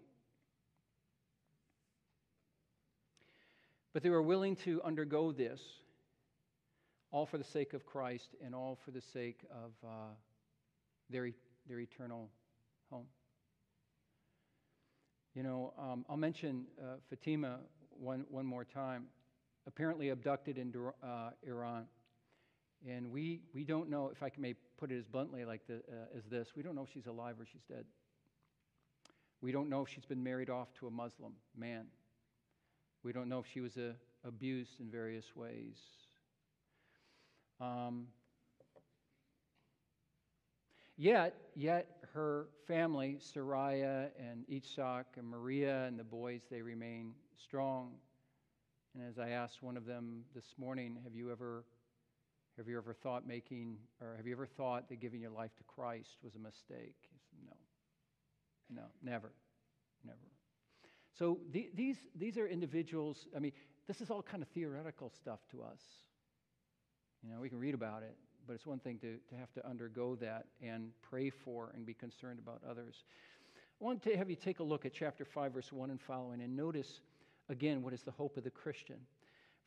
But 3.93 4.03
they 4.03 4.09
were 4.09 4.21
willing 4.21 4.55
to 4.57 4.81
undergo 4.83 5.31
this, 5.31 5.61
all 7.11 7.25
for 7.25 7.37
the 7.37 7.43
sake 7.43 7.73
of 7.73 7.85
Christ 7.85 8.35
and 8.43 8.53
all 8.53 8.77
for 8.83 8.91
the 8.91 9.01
sake 9.01 9.45
of 9.51 9.71
uh, 9.87 10.13
their, 11.09 11.29
their 11.67 11.79
eternal 11.79 12.29
home. 12.89 13.05
You 15.33 15.43
know, 15.43 15.73
um, 15.77 16.05
I'll 16.09 16.17
mention 16.17 16.65
uh, 16.81 16.95
Fatima 17.09 17.59
one, 17.91 18.25
one 18.29 18.45
more 18.45 18.65
time. 18.65 19.05
Apparently 19.67 20.09
abducted 20.09 20.57
in 20.57 20.73
uh, 21.03 21.29
Iran. 21.45 21.85
And 22.87 23.11
we, 23.11 23.41
we 23.53 23.63
don't 23.63 23.89
know, 23.89 24.09
if 24.09 24.23
I 24.23 24.31
may 24.37 24.55
put 24.77 24.91
it 24.91 24.97
as 24.97 25.05
bluntly 25.05 25.45
like 25.45 25.61
the, 25.67 25.75
uh, 25.75 26.17
as 26.17 26.23
this, 26.29 26.49
we 26.55 26.63
don't 26.63 26.75
know 26.75 26.83
if 26.83 26.89
she's 26.93 27.07
alive 27.07 27.35
or 27.39 27.45
she's 27.45 27.63
dead. 27.69 27.85
We 29.41 29.51
don't 29.51 29.69
know 29.69 29.83
if 29.83 29.89
she's 29.89 30.05
been 30.05 30.23
married 30.23 30.49
off 30.49 30.73
to 30.79 30.87
a 30.87 30.91
Muslim 30.91 31.33
man. 31.55 31.85
We 33.03 33.13
don't 33.13 33.29
know 33.29 33.39
if 33.39 33.45
she 33.51 33.61
was 33.61 33.77
uh, 33.77 33.93
abused 34.25 34.79
in 34.79 34.89
various 34.89 35.35
ways. 35.35 35.75
Um, 37.59 38.07
yet, 40.95 41.35
yet 41.55 41.87
her 42.13 42.47
family, 42.67 43.19
Soraya 43.19 44.09
and 44.19 44.45
Itzhak 44.47 45.05
and 45.17 45.27
Maria 45.27 45.85
and 45.85 45.97
the 45.97 46.03
boys, 46.03 46.41
they 46.49 46.61
remain 46.61 47.13
strong. 47.35 47.93
And 48.95 49.07
as 49.07 49.19
I 49.19 49.29
asked 49.29 49.61
one 49.61 49.77
of 49.77 49.85
them 49.85 50.23
this 50.33 50.55
morning, 50.57 50.97
have 51.03 51.15
you 51.15 51.31
ever 51.31 51.65
have 52.57 52.67
you 52.67 52.77
ever 52.77 52.91
thought 52.91 53.27
making 53.27 53.77
or 54.01 54.15
have 54.17 54.25
you 54.25 54.33
ever 54.33 54.47
thought 54.47 54.89
that 54.89 54.99
giving 54.99 55.21
your 55.21 55.29
life 55.29 55.55
to 55.57 55.63
Christ 55.63 56.17
was 56.23 56.33
a 56.33 56.39
mistake? 56.39 56.95
Said, 57.29 57.39
no. 57.45 58.81
No, 58.81 58.87
never. 59.03 59.31
Never. 60.03 60.17
So 61.13 61.39
the, 61.51 61.69
these 61.75 61.97
these 62.15 62.37
are 62.37 62.47
individuals, 62.47 63.27
I 63.35 63.39
mean, 63.39 63.51
this 63.87 64.01
is 64.01 64.09
all 64.09 64.23
kind 64.23 64.41
of 64.41 64.49
theoretical 64.49 65.11
stuff 65.11 65.39
to 65.51 65.61
us. 65.61 65.81
You 67.27 67.33
know, 67.33 67.41
we 67.41 67.49
can 67.49 67.59
read 67.59 67.73
about 67.73 68.03
it, 68.03 68.15
but 68.47 68.53
it's 68.53 68.65
one 68.65 68.79
thing 68.79 68.99
to, 68.99 69.17
to 69.17 69.35
have 69.37 69.51
to 69.53 69.67
undergo 69.67 70.15
that 70.15 70.45
and 70.63 70.91
pray 71.01 71.29
for 71.29 71.71
and 71.75 71.85
be 71.85 71.93
concerned 71.93 72.39
about 72.39 72.61
others. 72.69 73.03
I 73.81 73.83
want 73.83 74.01
to 74.03 74.15
have 74.15 74.29
you 74.29 74.37
take 74.37 74.59
a 74.59 74.63
look 74.63 74.85
at 74.85 74.93
chapter 74.93 75.25
5, 75.25 75.51
verse 75.51 75.73
1 75.73 75.89
and 75.89 75.99
following, 75.99 76.41
and 76.41 76.55
notice 76.55 77.01
again 77.49 77.83
what 77.83 77.91
is 77.93 78.01
the 78.01 78.11
hope 78.11 78.37
of 78.37 78.45
the 78.45 78.49
Christian. 78.49 78.95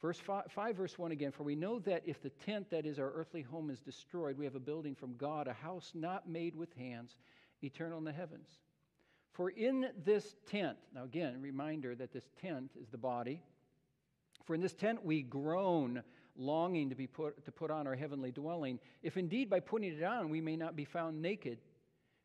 Verse 0.01 0.19
5, 0.19 0.45
5, 0.49 0.77
verse 0.77 0.99
1 0.99 1.13
again, 1.13 1.33
for 1.33 1.43
we 1.43 1.55
know 1.55 1.79
that 1.81 2.03
if 2.07 2.23
the 2.23 2.31
tent 2.31 2.71
that 2.71 2.87
is 2.87 2.99
our 2.99 3.13
earthly 3.13 3.43
home 3.43 3.69
is 3.69 3.81
destroyed, 3.81 4.39
we 4.39 4.47
have 4.47 4.55
a 4.55 4.61
building 4.61 4.95
from 4.95 5.17
God, 5.19 5.47
a 5.47 5.53
house 5.53 5.93
not 5.95 6.27
made 6.27 6.57
with 6.57 6.75
hands, 6.79 7.19
eternal 7.63 7.99
in 7.99 8.05
the 8.05 8.13
heavens. 8.13 8.49
For 9.33 9.51
in 9.51 9.89
this 10.03 10.35
tent, 10.51 10.79
now 10.95 11.05
again, 11.05 11.43
reminder 11.43 11.95
that 11.95 12.15
this 12.15 12.31
tent 12.41 12.71
is 12.81 12.89
the 12.89 12.97
body. 12.97 13.43
For 14.47 14.55
in 14.55 14.63
this 14.63 14.73
tent 14.73 15.05
we 15.05 15.21
groan 15.21 16.03
longing 16.41 16.89
to 16.89 16.97
be 16.97 17.07
put 17.07 17.45
to 17.45 17.53
put 17.53 17.71
on 17.71 17.87
our 17.87 17.95
heavenly 17.95 18.33
dwelling, 18.33 18.79
if 19.03 19.17
indeed 19.17 19.49
by 19.49 19.61
putting 19.61 19.93
it 19.93 20.03
on 20.03 20.31
we 20.31 20.41
may 20.41 20.57
not 20.57 20.75
be 20.75 20.85
found 20.85 21.21
naked. 21.21 21.59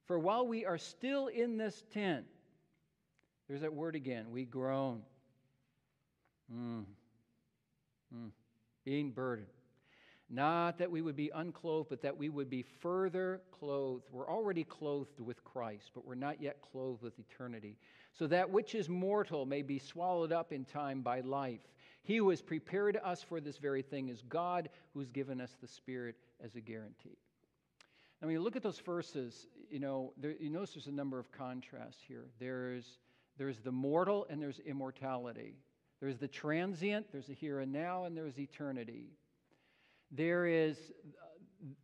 For 0.05 0.17
while 0.17 0.47
we 0.47 0.65
are 0.65 0.77
still 0.77 1.27
in 1.27 1.57
this 1.57 1.83
tent, 1.91 2.25
there's 3.47 3.61
that 3.61 3.73
word 3.73 3.95
again, 3.95 4.31
we 4.31 4.45
groan. 4.45 5.01
Mm. 6.53 6.85
Mm. 8.15 8.29
Being 8.83 9.11
burdened. 9.11 9.47
Not 10.29 10.79
that 10.79 10.89
we 10.89 11.01
would 11.01 11.15
be 11.15 11.31
unclothed, 11.33 11.89
but 11.89 12.01
that 12.01 12.17
we 12.17 12.29
would 12.29 12.49
be 12.49 12.63
further 12.63 13.41
clothed. 13.51 14.05
We're 14.11 14.29
already 14.29 14.63
clothed 14.63 15.19
with 15.19 15.43
Christ, 15.43 15.91
but 15.93 16.05
we're 16.05 16.15
not 16.15 16.41
yet 16.41 16.57
clothed 16.61 17.03
with 17.03 17.13
eternity. 17.19 17.77
So 18.13 18.25
that 18.27 18.49
which 18.49 18.73
is 18.73 18.89
mortal 18.89 19.45
may 19.45 19.61
be 19.61 19.77
swallowed 19.77 20.31
up 20.31 20.51
in 20.51 20.65
time 20.65 21.01
by 21.01 21.21
life. 21.21 21.61
He 22.05 22.17
who 22.17 22.29
has 22.29 22.41
prepared 22.41 22.99
us 23.03 23.23
for 23.23 23.41
this 23.41 23.57
very 23.57 23.81
thing 23.81 24.09
is 24.09 24.21
God, 24.29 24.69
who's 24.93 25.09
given 25.09 25.41
us 25.41 25.57
the 25.59 25.67
Spirit 25.67 26.15
as 26.43 26.55
a 26.55 26.61
guarantee. 26.61 27.17
Now, 28.21 28.27
when 28.27 28.33
you 28.33 28.41
look 28.41 28.55
at 28.55 28.61
those 28.61 28.79
verses, 28.79 29.47
you 29.71 29.79
know, 29.79 30.13
there, 30.15 30.35
you 30.39 30.51
notice 30.51 30.75
there's 30.75 30.85
a 30.85 30.91
number 30.91 31.17
of 31.17 31.31
contrasts 31.31 31.97
here. 32.07 32.25
There's, 32.39 32.99
there's 33.39 33.57
the 33.57 33.71
mortal 33.71 34.27
and 34.29 34.39
there's 34.39 34.59
immortality. 34.59 35.55
There's 35.99 36.17
the 36.17 36.27
transient, 36.27 37.07
there's 37.11 37.25
the 37.25 37.33
here 37.33 37.59
and 37.61 37.73
now, 37.73 38.05
and 38.05 38.15
there's 38.15 38.37
eternity. 38.37 39.07
There 40.11 40.45
is 40.45 40.77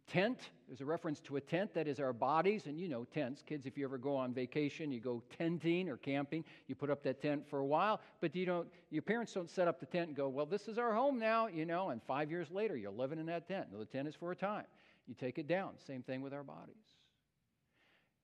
tent. 0.07 0.39
There's 0.67 0.81
a 0.81 0.85
reference 0.85 1.19
to 1.21 1.37
a 1.37 1.41
tent 1.41 1.73
that 1.73 1.87
is 1.87 1.99
our 1.99 2.13
bodies, 2.13 2.65
and 2.65 2.79
you 2.79 2.87
know 2.87 3.05
tents. 3.05 3.41
Kids, 3.41 3.65
if 3.65 3.77
you 3.77 3.85
ever 3.85 3.97
go 3.97 4.15
on 4.15 4.33
vacation, 4.33 4.91
you 4.91 4.99
go 4.99 5.23
tenting 5.37 5.89
or 5.89 5.97
camping, 5.97 6.43
you 6.67 6.75
put 6.75 6.89
up 6.89 7.03
that 7.03 7.21
tent 7.21 7.47
for 7.49 7.59
a 7.59 7.65
while, 7.65 8.01
but 8.19 8.35
you 8.35 8.45
don't. 8.45 8.67
Your 8.89 9.01
parents 9.01 9.33
don't 9.33 9.49
set 9.49 9.67
up 9.67 9.79
the 9.79 9.85
tent 9.85 10.07
and 10.07 10.15
go, 10.15 10.29
"Well, 10.29 10.45
this 10.45 10.67
is 10.67 10.77
our 10.77 10.93
home 10.93 11.19
now," 11.19 11.47
you 11.47 11.65
know. 11.65 11.89
And 11.89 12.01
five 12.03 12.31
years 12.31 12.51
later, 12.51 12.75
you're 12.77 12.91
living 12.91 13.19
in 13.19 13.25
that 13.27 13.47
tent. 13.47 13.67
No, 13.71 13.79
the 13.79 13.85
tent 13.85 14.07
is 14.07 14.15
for 14.15 14.31
a 14.31 14.35
time. 14.35 14.65
You 15.07 15.15
take 15.15 15.37
it 15.37 15.47
down. 15.47 15.77
Same 15.79 16.03
thing 16.03 16.21
with 16.21 16.33
our 16.33 16.43
bodies. 16.43 16.95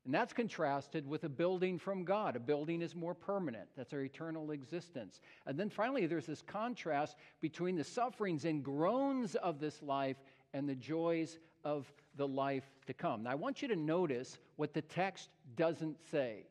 And 0.07 0.13
that's 0.13 0.31
contrasted 0.31 1.05
with 1.05 1.25
a 1.25 1.29
building 1.29 1.77
from 1.77 2.05
God. 2.05 2.37
A 2.37 2.39
building 2.39 2.81
is 2.81 2.95
more 2.95 3.13
permanent, 3.13 3.67
that's 3.75 3.91
our 3.91 3.99
eternal 3.99 4.51
existence. 4.51 5.19
And 5.45 5.59
then 5.59 5.69
finally, 5.69 6.05
there's 6.05 6.25
this 6.25 6.41
contrast 6.41 7.17
between 7.41 7.75
the 7.75 7.83
sufferings 7.83 8.45
and 8.45 8.63
groans 8.63 9.35
of 9.35 9.59
this 9.59 9.83
life 9.83 10.15
and 10.53 10.67
the 10.67 10.75
joys 10.75 11.39
of 11.63 11.91
the 12.15 12.27
life 12.27 12.63
to 12.87 12.93
come. 12.93 13.23
Now, 13.23 13.31
I 13.31 13.35
want 13.35 13.61
you 13.61 13.67
to 13.67 13.75
notice 13.75 14.37
what 14.55 14.73
the 14.73 14.81
text 14.81 15.29
doesn't 15.55 15.97
say. 16.11 16.45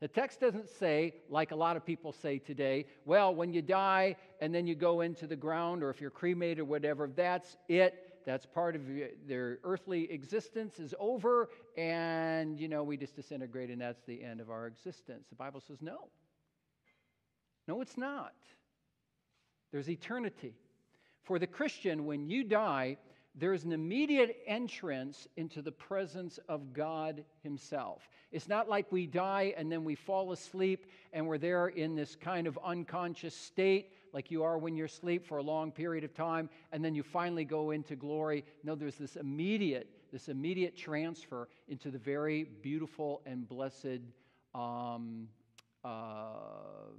The 0.00 0.08
text 0.08 0.40
doesn't 0.40 0.68
say, 0.68 1.14
like 1.28 1.50
a 1.50 1.56
lot 1.56 1.76
of 1.76 1.84
people 1.84 2.12
say 2.12 2.38
today, 2.38 2.86
well, 3.04 3.34
when 3.34 3.52
you 3.52 3.60
die 3.60 4.16
and 4.40 4.54
then 4.54 4.66
you 4.66 4.74
go 4.74 5.02
into 5.02 5.26
the 5.26 5.36
ground, 5.36 5.82
or 5.82 5.90
if 5.90 6.00
you're 6.00 6.10
cremated 6.10 6.60
or 6.60 6.64
whatever, 6.64 7.08
that's 7.14 7.56
it. 7.68 8.06
That's 8.24 8.46
part 8.46 8.76
of 8.76 8.82
their 9.26 9.58
earthly 9.64 10.10
existence 10.10 10.78
is 10.78 10.94
over, 10.98 11.48
and 11.76 12.60
you 12.60 12.68
know 12.68 12.82
we 12.82 12.96
just 12.96 13.16
disintegrate, 13.16 13.70
and 13.70 13.80
that's 13.80 14.02
the 14.06 14.22
end 14.22 14.40
of 14.40 14.50
our 14.50 14.66
existence. 14.66 15.26
The 15.30 15.36
Bible 15.36 15.60
says 15.60 15.78
no. 15.80 16.08
No, 17.66 17.80
it's 17.80 17.96
not. 17.96 18.34
There's 19.72 19.88
eternity. 19.88 20.54
For 21.22 21.38
the 21.38 21.46
Christian, 21.46 22.04
when 22.04 22.28
you 22.28 22.44
die, 22.44 22.98
there's 23.34 23.64
an 23.64 23.72
immediate 23.72 24.38
entrance 24.46 25.28
into 25.36 25.62
the 25.62 25.72
presence 25.72 26.38
of 26.48 26.72
God 26.72 27.24
Himself. 27.42 28.08
It's 28.32 28.48
not 28.48 28.68
like 28.68 28.90
we 28.90 29.06
die 29.06 29.54
and 29.56 29.70
then 29.70 29.84
we 29.84 29.94
fall 29.94 30.32
asleep 30.32 30.86
and 31.12 31.26
we're 31.26 31.38
there 31.38 31.68
in 31.68 31.94
this 31.94 32.16
kind 32.16 32.46
of 32.46 32.58
unconscious 32.64 33.34
state, 33.34 33.92
like 34.12 34.30
you 34.30 34.42
are 34.42 34.58
when 34.58 34.76
you're 34.76 34.86
asleep 34.86 35.26
for 35.26 35.38
a 35.38 35.42
long 35.42 35.70
period 35.70 36.04
of 36.04 36.12
time, 36.12 36.50
and 36.72 36.84
then 36.84 36.94
you 36.94 37.02
finally 37.02 37.44
go 37.44 37.70
into 37.70 37.96
glory. 37.96 38.44
No, 38.64 38.74
there's 38.74 38.96
this 38.96 39.16
immediate, 39.16 39.88
this 40.12 40.28
immediate 40.28 40.76
transfer 40.76 41.48
into 41.68 41.90
the 41.90 41.98
very 41.98 42.44
beautiful 42.62 43.22
and 43.26 43.48
blessed. 43.48 44.00
Um, 44.54 45.28
uh, 45.84 46.90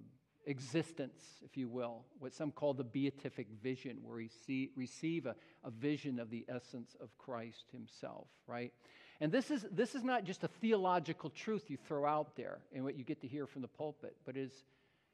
existence, 0.45 1.21
if 1.43 1.57
you 1.57 1.69
will, 1.69 2.05
what 2.19 2.33
some 2.33 2.51
call 2.51 2.73
the 2.73 2.83
beatific 2.83 3.47
vision, 3.63 3.97
where 4.03 4.17
we 4.17 4.29
see, 4.45 4.71
receive 4.75 5.25
a, 5.25 5.35
a 5.63 5.71
vision 5.71 6.19
of 6.19 6.29
the 6.29 6.45
essence 6.49 6.95
of 7.01 7.15
Christ 7.17 7.65
himself, 7.71 8.27
right? 8.47 8.73
And 9.19 9.31
this 9.31 9.51
is, 9.51 9.65
this 9.71 9.93
is 9.93 10.03
not 10.03 10.23
just 10.23 10.43
a 10.43 10.47
theological 10.47 11.29
truth 11.29 11.69
you 11.69 11.77
throw 11.77 12.05
out 12.05 12.35
there 12.35 12.59
and 12.73 12.83
what 12.83 12.97
you 12.97 13.03
get 13.03 13.21
to 13.21 13.27
hear 13.27 13.45
from 13.45 13.61
the 13.61 13.67
pulpit, 13.67 14.15
but 14.25 14.35
is, 14.35 14.51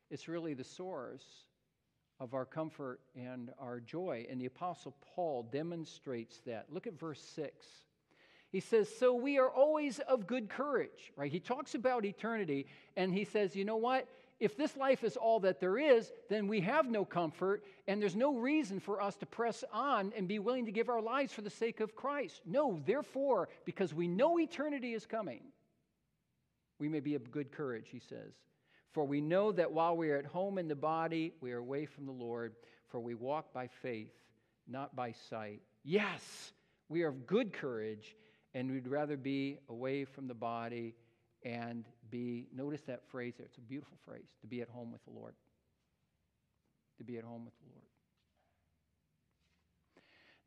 it's 0.09 0.29
really 0.29 0.53
the 0.53 0.63
source 0.63 1.25
of 2.19 2.33
our 2.33 2.45
comfort 2.45 3.01
and 3.15 3.51
our 3.59 3.79
joy. 3.79 4.25
And 4.29 4.39
the 4.39 4.45
Apostle 4.45 4.95
Paul 5.13 5.43
demonstrates 5.51 6.39
that. 6.45 6.67
Look 6.71 6.87
at 6.87 6.97
verse 6.97 7.21
6. 7.35 7.65
He 8.49 8.61
says, 8.61 8.89
So 8.97 9.13
we 9.13 9.37
are 9.37 9.49
always 9.49 9.99
of 9.99 10.25
good 10.25 10.49
courage, 10.49 11.11
right? 11.15 11.31
He 11.31 11.39
talks 11.39 11.75
about 11.75 12.05
eternity 12.05 12.65
and 12.95 13.13
he 13.13 13.25
says, 13.25 13.55
You 13.55 13.65
know 13.65 13.75
what? 13.75 14.07
If 14.39 14.55
this 14.55 14.77
life 14.77 15.03
is 15.03 15.17
all 15.17 15.39
that 15.41 15.59
there 15.59 15.77
is, 15.79 16.11
then 16.29 16.47
we 16.47 16.61
have 16.61 16.89
no 16.89 17.03
comfort, 17.03 17.63
and 17.87 18.01
there's 18.01 18.15
no 18.15 18.35
reason 18.35 18.79
for 18.79 19.01
us 19.01 19.15
to 19.17 19.25
press 19.25 19.63
on 19.73 20.13
and 20.15 20.27
be 20.27 20.37
willing 20.37 20.65
to 20.67 20.71
give 20.71 20.89
our 20.89 21.01
lives 21.01 21.33
for 21.33 21.41
the 21.41 21.49
sake 21.49 21.79
of 21.79 21.95
Christ. 21.95 22.41
No, 22.45 22.79
therefore, 22.85 23.49
because 23.65 23.93
we 23.93 24.07
know 24.07 24.39
eternity 24.39 24.93
is 24.93 25.07
coming, 25.07 25.41
we 26.79 26.87
may 26.87 26.99
be 26.99 27.15
of 27.15 27.31
good 27.31 27.51
courage, 27.51 27.87
he 27.89 27.99
says. 27.99 28.33
For 28.91 29.05
we 29.05 29.21
know 29.21 29.51
that 29.51 29.71
while 29.71 29.97
we 29.97 30.11
are 30.11 30.17
at 30.17 30.25
home 30.25 30.57
in 30.57 30.67
the 30.67 30.75
body, 30.75 31.33
we 31.41 31.51
are 31.51 31.57
away 31.57 31.85
from 31.85 32.05
the 32.05 32.11
Lord, 32.11 32.55
for 32.89 32.99
we 32.99 33.15
walk 33.15 33.53
by 33.53 33.67
faith, 33.67 34.13
not 34.67 34.95
by 34.95 35.13
sight. 35.29 35.61
Yes, 35.83 36.53
we 36.89 37.03
are 37.03 37.09
of 37.09 37.25
good 37.25 37.53
courage, 37.53 38.15
and 38.53 38.71
we'd 38.71 38.87
rather 38.87 39.17
be 39.17 39.57
away 39.67 40.05
from 40.05 40.27
the 40.27 40.33
body 40.35 40.93
and 41.43 41.85
be, 42.09 42.47
notice 42.55 42.81
that 42.87 43.01
phrase 43.09 43.35
there. 43.37 43.45
It's 43.45 43.57
a 43.57 43.61
beautiful 43.61 43.97
phrase 44.05 44.27
to 44.41 44.47
be 44.47 44.61
at 44.61 44.69
home 44.69 44.91
with 44.91 45.03
the 45.05 45.11
Lord. 45.11 45.33
To 46.97 47.03
be 47.03 47.17
at 47.17 47.23
home 47.23 47.45
with 47.45 47.53
the 47.59 47.69
Lord. 47.71 47.83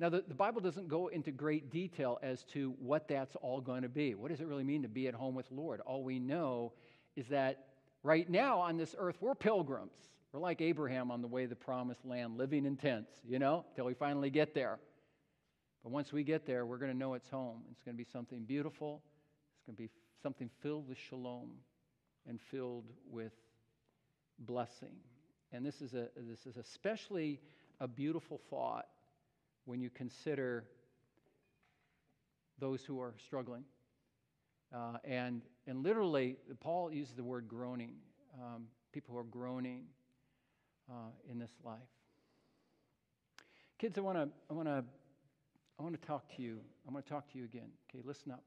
Now, 0.01 0.09
the, 0.09 0.25
the 0.27 0.35
Bible 0.35 0.63
doesn't 0.63 0.89
go 0.89 1.09
into 1.09 1.31
great 1.31 1.71
detail 1.71 2.19
as 2.23 2.45
to 2.55 2.75
what 2.79 3.07
that's 3.07 3.37
all 3.37 3.61
going 3.61 3.83
to 3.83 3.89
be. 3.89 4.15
What 4.15 4.31
does 4.31 4.41
it 4.41 4.47
really 4.47 4.65
mean 4.65 4.83
to 4.83 4.89
be 4.89 5.09
at 5.09 5.15
home 5.15 5.35
with 5.35 5.49
the 5.49 5.55
Lord? 5.55 5.81
All 5.81 6.03
we 6.03 6.19
know 6.19 6.73
is 7.17 7.29
that 7.29 7.67
right 8.03 8.29
now 8.29 8.61
on 8.61 8.79
this 8.79 8.95
earth, 8.99 9.17
we're 9.21 9.35
pilgrims. 9.35 9.93
We're 10.33 10.41
like 10.41 10.63
Abraham 10.63 11.11
on 11.11 11.21
the 11.21 11.29
way 11.29 11.43
to 11.43 11.49
the 11.49 11.57
promised 11.57 12.07
land, 12.07 12.39
living 12.39 12.65
in 12.65 12.77
tents, 12.77 13.13
you 13.29 13.39
know, 13.39 13.67
till 13.77 13.85
we 13.85 13.93
finally 13.93 14.31
get 14.31 14.55
there. 14.55 14.79
But 15.83 15.93
once 15.93 16.13
we 16.13 16.25
get 16.25 16.47
there, 16.47 16.65
we're 16.65 16.79
going 16.79 16.93
to 16.93 16.97
know 16.97 17.13
it's 17.15 17.29
home. 17.29 17.63
It's 17.71 17.83
going 17.83 17.95
to 17.95 18.03
be 18.03 18.09
something 18.11 18.45
beautiful. 18.45 19.03
It's 19.59 19.67
going 19.67 19.77
to 19.77 19.83
be 19.83 19.91
something 20.23 20.51
filled 20.63 20.89
with 20.89 20.99
shalom 20.99 21.51
and 22.29 22.41
filled 22.41 22.87
with 23.11 23.33
blessing. 24.39 24.97
And 25.53 25.65
this 25.65 25.81
is, 25.81 25.95
a, 25.95 26.09
this 26.17 26.47
is 26.47 26.57
especially 26.57 27.41
a 27.81 27.89
beautiful 27.89 28.41
thought 28.51 28.87
when 29.65 29.81
you 29.81 29.91
consider 29.91 30.65
those 32.59 32.85
who 32.85 33.01
are 33.01 33.15
struggling. 33.25 33.65
Uh, 34.75 34.99
and, 35.05 35.43
and 35.67 35.83
literally, 35.83 36.37
Paul 36.61 36.93
uses 36.93 37.15
the 37.15 37.25
word 37.25 37.49
groaning. 37.49 37.95
Um, 38.41 38.67
people 38.93 39.15
who 39.15 39.21
are 39.21 39.25
groaning 39.25 39.85
uh, 40.91 41.11
in 41.31 41.39
this 41.39 41.51
life. 41.65 41.79
Kids, 43.79 43.97
I 43.97 44.03
want 44.03 44.19
to 44.19 44.29
I 44.51 44.55
want 44.55 44.69
to 44.69 44.85
I 45.79 45.83
want 45.83 46.01
to 46.01 46.07
talk 46.07 46.29
to 46.37 46.43
you. 46.43 46.59
I 46.87 46.93
want 46.93 47.07
to 47.07 47.13
talk 47.13 47.31
to 47.33 47.39
you 47.39 47.45
again. 47.45 47.71
Okay, 47.89 48.03
listen 48.05 48.33
up. 48.33 48.43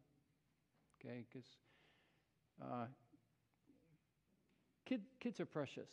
Okay, 1.01 1.25
because 1.27 1.48
uh, 2.61 2.85
kid, 4.85 5.01
kids 5.20 5.39
are 5.39 5.46
precious. 5.46 5.89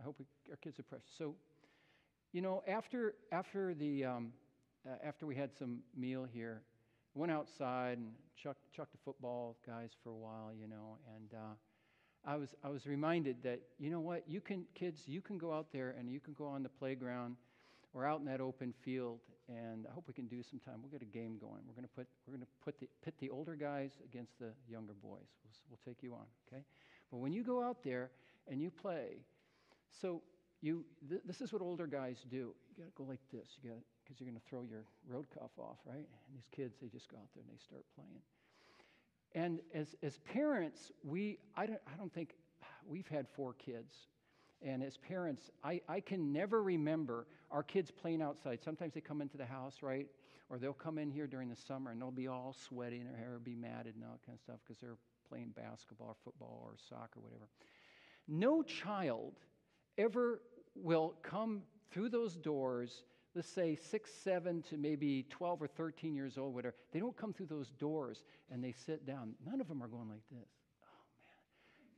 I 0.00 0.02
hope 0.04 0.16
we, 0.18 0.26
our 0.50 0.56
kids 0.56 0.78
are 0.78 0.82
precious. 0.82 1.08
So, 1.16 1.34
you 2.32 2.42
know, 2.42 2.62
after 2.68 3.14
after 3.32 3.74
the 3.74 4.04
um, 4.04 4.32
uh, 4.86 4.94
after 5.02 5.26
we 5.26 5.34
had 5.34 5.50
some 5.58 5.78
meal 5.96 6.26
here, 6.30 6.62
went 7.14 7.32
outside 7.32 7.98
and 7.98 8.12
chucked 8.36 8.60
chucked 8.74 8.94
a 8.94 8.98
football 9.04 9.56
guys 9.66 9.90
for 10.02 10.10
a 10.10 10.16
while, 10.16 10.50
you 10.58 10.68
know, 10.68 10.98
and 11.16 11.32
uh, 11.34 11.54
I 12.26 12.36
was 12.36 12.54
I 12.64 12.68
was 12.68 12.86
reminded 12.86 13.42
that 13.44 13.60
you 13.78 13.90
know 13.90 14.00
what 14.00 14.24
you 14.26 14.40
can 14.40 14.64
kids 14.74 15.02
you 15.06 15.20
can 15.20 15.38
go 15.38 15.52
out 15.52 15.68
there 15.72 15.94
and 15.98 16.10
you 16.10 16.20
can 16.20 16.34
go 16.34 16.46
on 16.46 16.62
the 16.62 16.68
playground 16.68 17.36
or 17.94 18.04
out 18.04 18.20
in 18.20 18.26
that 18.26 18.40
open 18.40 18.74
field 18.84 19.20
and 19.48 19.86
I 19.88 19.92
hope 19.92 20.04
we 20.08 20.14
can 20.14 20.26
do 20.26 20.42
some 20.42 20.58
time. 20.58 20.76
We'll 20.82 20.90
get 20.90 21.02
a 21.02 21.04
game 21.04 21.38
going. 21.38 21.62
We're 21.66 21.74
going 21.74 21.88
to 21.88 21.94
put 21.94 22.06
we're 22.26 22.34
going 22.34 22.46
to 22.46 22.52
put 22.64 22.78
the, 22.80 22.88
pit 23.04 23.14
the 23.18 23.30
older 23.30 23.54
guys 23.54 23.92
against 24.04 24.38
the 24.38 24.50
younger 24.68 24.94
boys. 24.94 25.28
We'll, 25.44 25.52
we'll 25.70 25.80
take 25.84 26.02
you 26.02 26.14
on, 26.14 26.26
okay? 26.46 26.62
But 27.10 27.18
when 27.18 27.32
you 27.32 27.44
go 27.44 27.62
out 27.62 27.82
there 27.84 28.10
and 28.48 28.60
you 28.60 28.70
play, 28.70 29.18
so 30.00 30.22
you 30.60 30.84
th- 31.08 31.22
this 31.24 31.40
is 31.40 31.52
what 31.52 31.62
older 31.62 31.86
guys 31.86 32.24
do. 32.30 32.54
You 32.76 32.84
got 32.84 32.86
to 32.86 32.96
go 32.96 33.04
like 33.04 33.20
this. 33.32 33.48
You 33.62 33.70
got 33.70 33.78
because 34.04 34.20
you're 34.20 34.28
going 34.28 34.40
to 34.40 34.48
throw 34.48 34.62
your 34.62 34.84
road 35.08 35.26
cuff 35.32 35.50
off, 35.58 35.78
right? 35.84 35.96
And 35.96 36.34
these 36.34 36.48
kids, 36.54 36.76
they 36.80 36.88
just 36.88 37.08
go 37.08 37.16
out 37.16 37.28
there 37.34 37.42
and 37.42 37.52
they 37.52 37.62
start 37.62 37.84
playing. 37.94 38.22
And 39.34 39.60
as 39.74 39.94
as 40.02 40.18
parents, 40.18 40.90
we 41.04 41.38
I 41.56 41.66
don't 41.66 41.80
I 41.92 41.96
don't 41.96 42.12
think 42.12 42.34
we've 42.88 43.08
had 43.08 43.26
four 43.28 43.52
kids 43.52 43.94
and 44.62 44.82
as 44.82 44.96
parents, 44.96 45.50
I, 45.62 45.80
I 45.88 46.00
can 46.00 46.32
never 46.32 46.62
remember 46.62 47.26
our 47.50 47.62
kids 47.62 47.90
playing 47.90 48.22
outside. 48.22 48.60
Sometimes 48.62 48.94
they 48.94 49.00
come 49.00 49.20
into 49.20 49.36
the 49.36 49.44
house, 49.44 49.76
right? 49.82 50.06
Or 50.48 50.58
they'll 50.58 50.72
come 50.72 50.98
in 50.98 51.10
here 51.10 51.26
during 51.26 51.48
the 51.48 51.56
summer 51.56 51.90
and 51.90 52.00
they'll 52.00 52.10
be 52.10 52.28
all 52.28 52.54
sweaty 52.68 52.98
and 52.98 53.08
their 53.08 53.16
hair 53.16 53.32
will 53.32 53.40
be 53.40 53.54
matted 53.54 53.94
and 53.94 54.04
all 54.04 54.12
that 54.12 54.24
kind 54.24 54.36
of 54.36 54.40
stuff 54.40 54.56
because 54.64 54.80
they're 54.80 54.96
playing 55.28 55.52
basketball 55.56 56.08
or 56.08 56.16
football 56.24 56.62
or 56.64 56.76
soccer 56.88 57.20
whatever. 57.20 57.48
No 58.28 58.62
child 58.62 59.34
ever 59.98 60.40
will 60.74 61.14
come 61.22 61.62
through 61.90 62.08
those 62.08 62.36
doors, 62.36 63.02
let's 63.34 63.48
say 63.48 63.76
six, 63.76 64.10
seven 64.12 64.62
to 64.70 64.76
maybe 64.76 65.26
12 65.30 65.62
or 65.62 65.66
13 65.66 66.14
years 66.14 66.38
old, 66.38 66.54
whatever. 66.54 66.74
They 66.92 67.00
don't 67.00 67.16
come 67.16 67.32
through 67.32 67.46
those 67.46 67.70
doors 67.70 68.22
and 68.50 68.62
they 68.62 68.72
sit 68.72 69.06
down. 69.06 69.34
None 69.44 69.60
of 69.60 69.68
them 69.68 69.82
are 69.82 69.88
going 69.88 70.08
like 70.08 70.22
this 70.30 70.48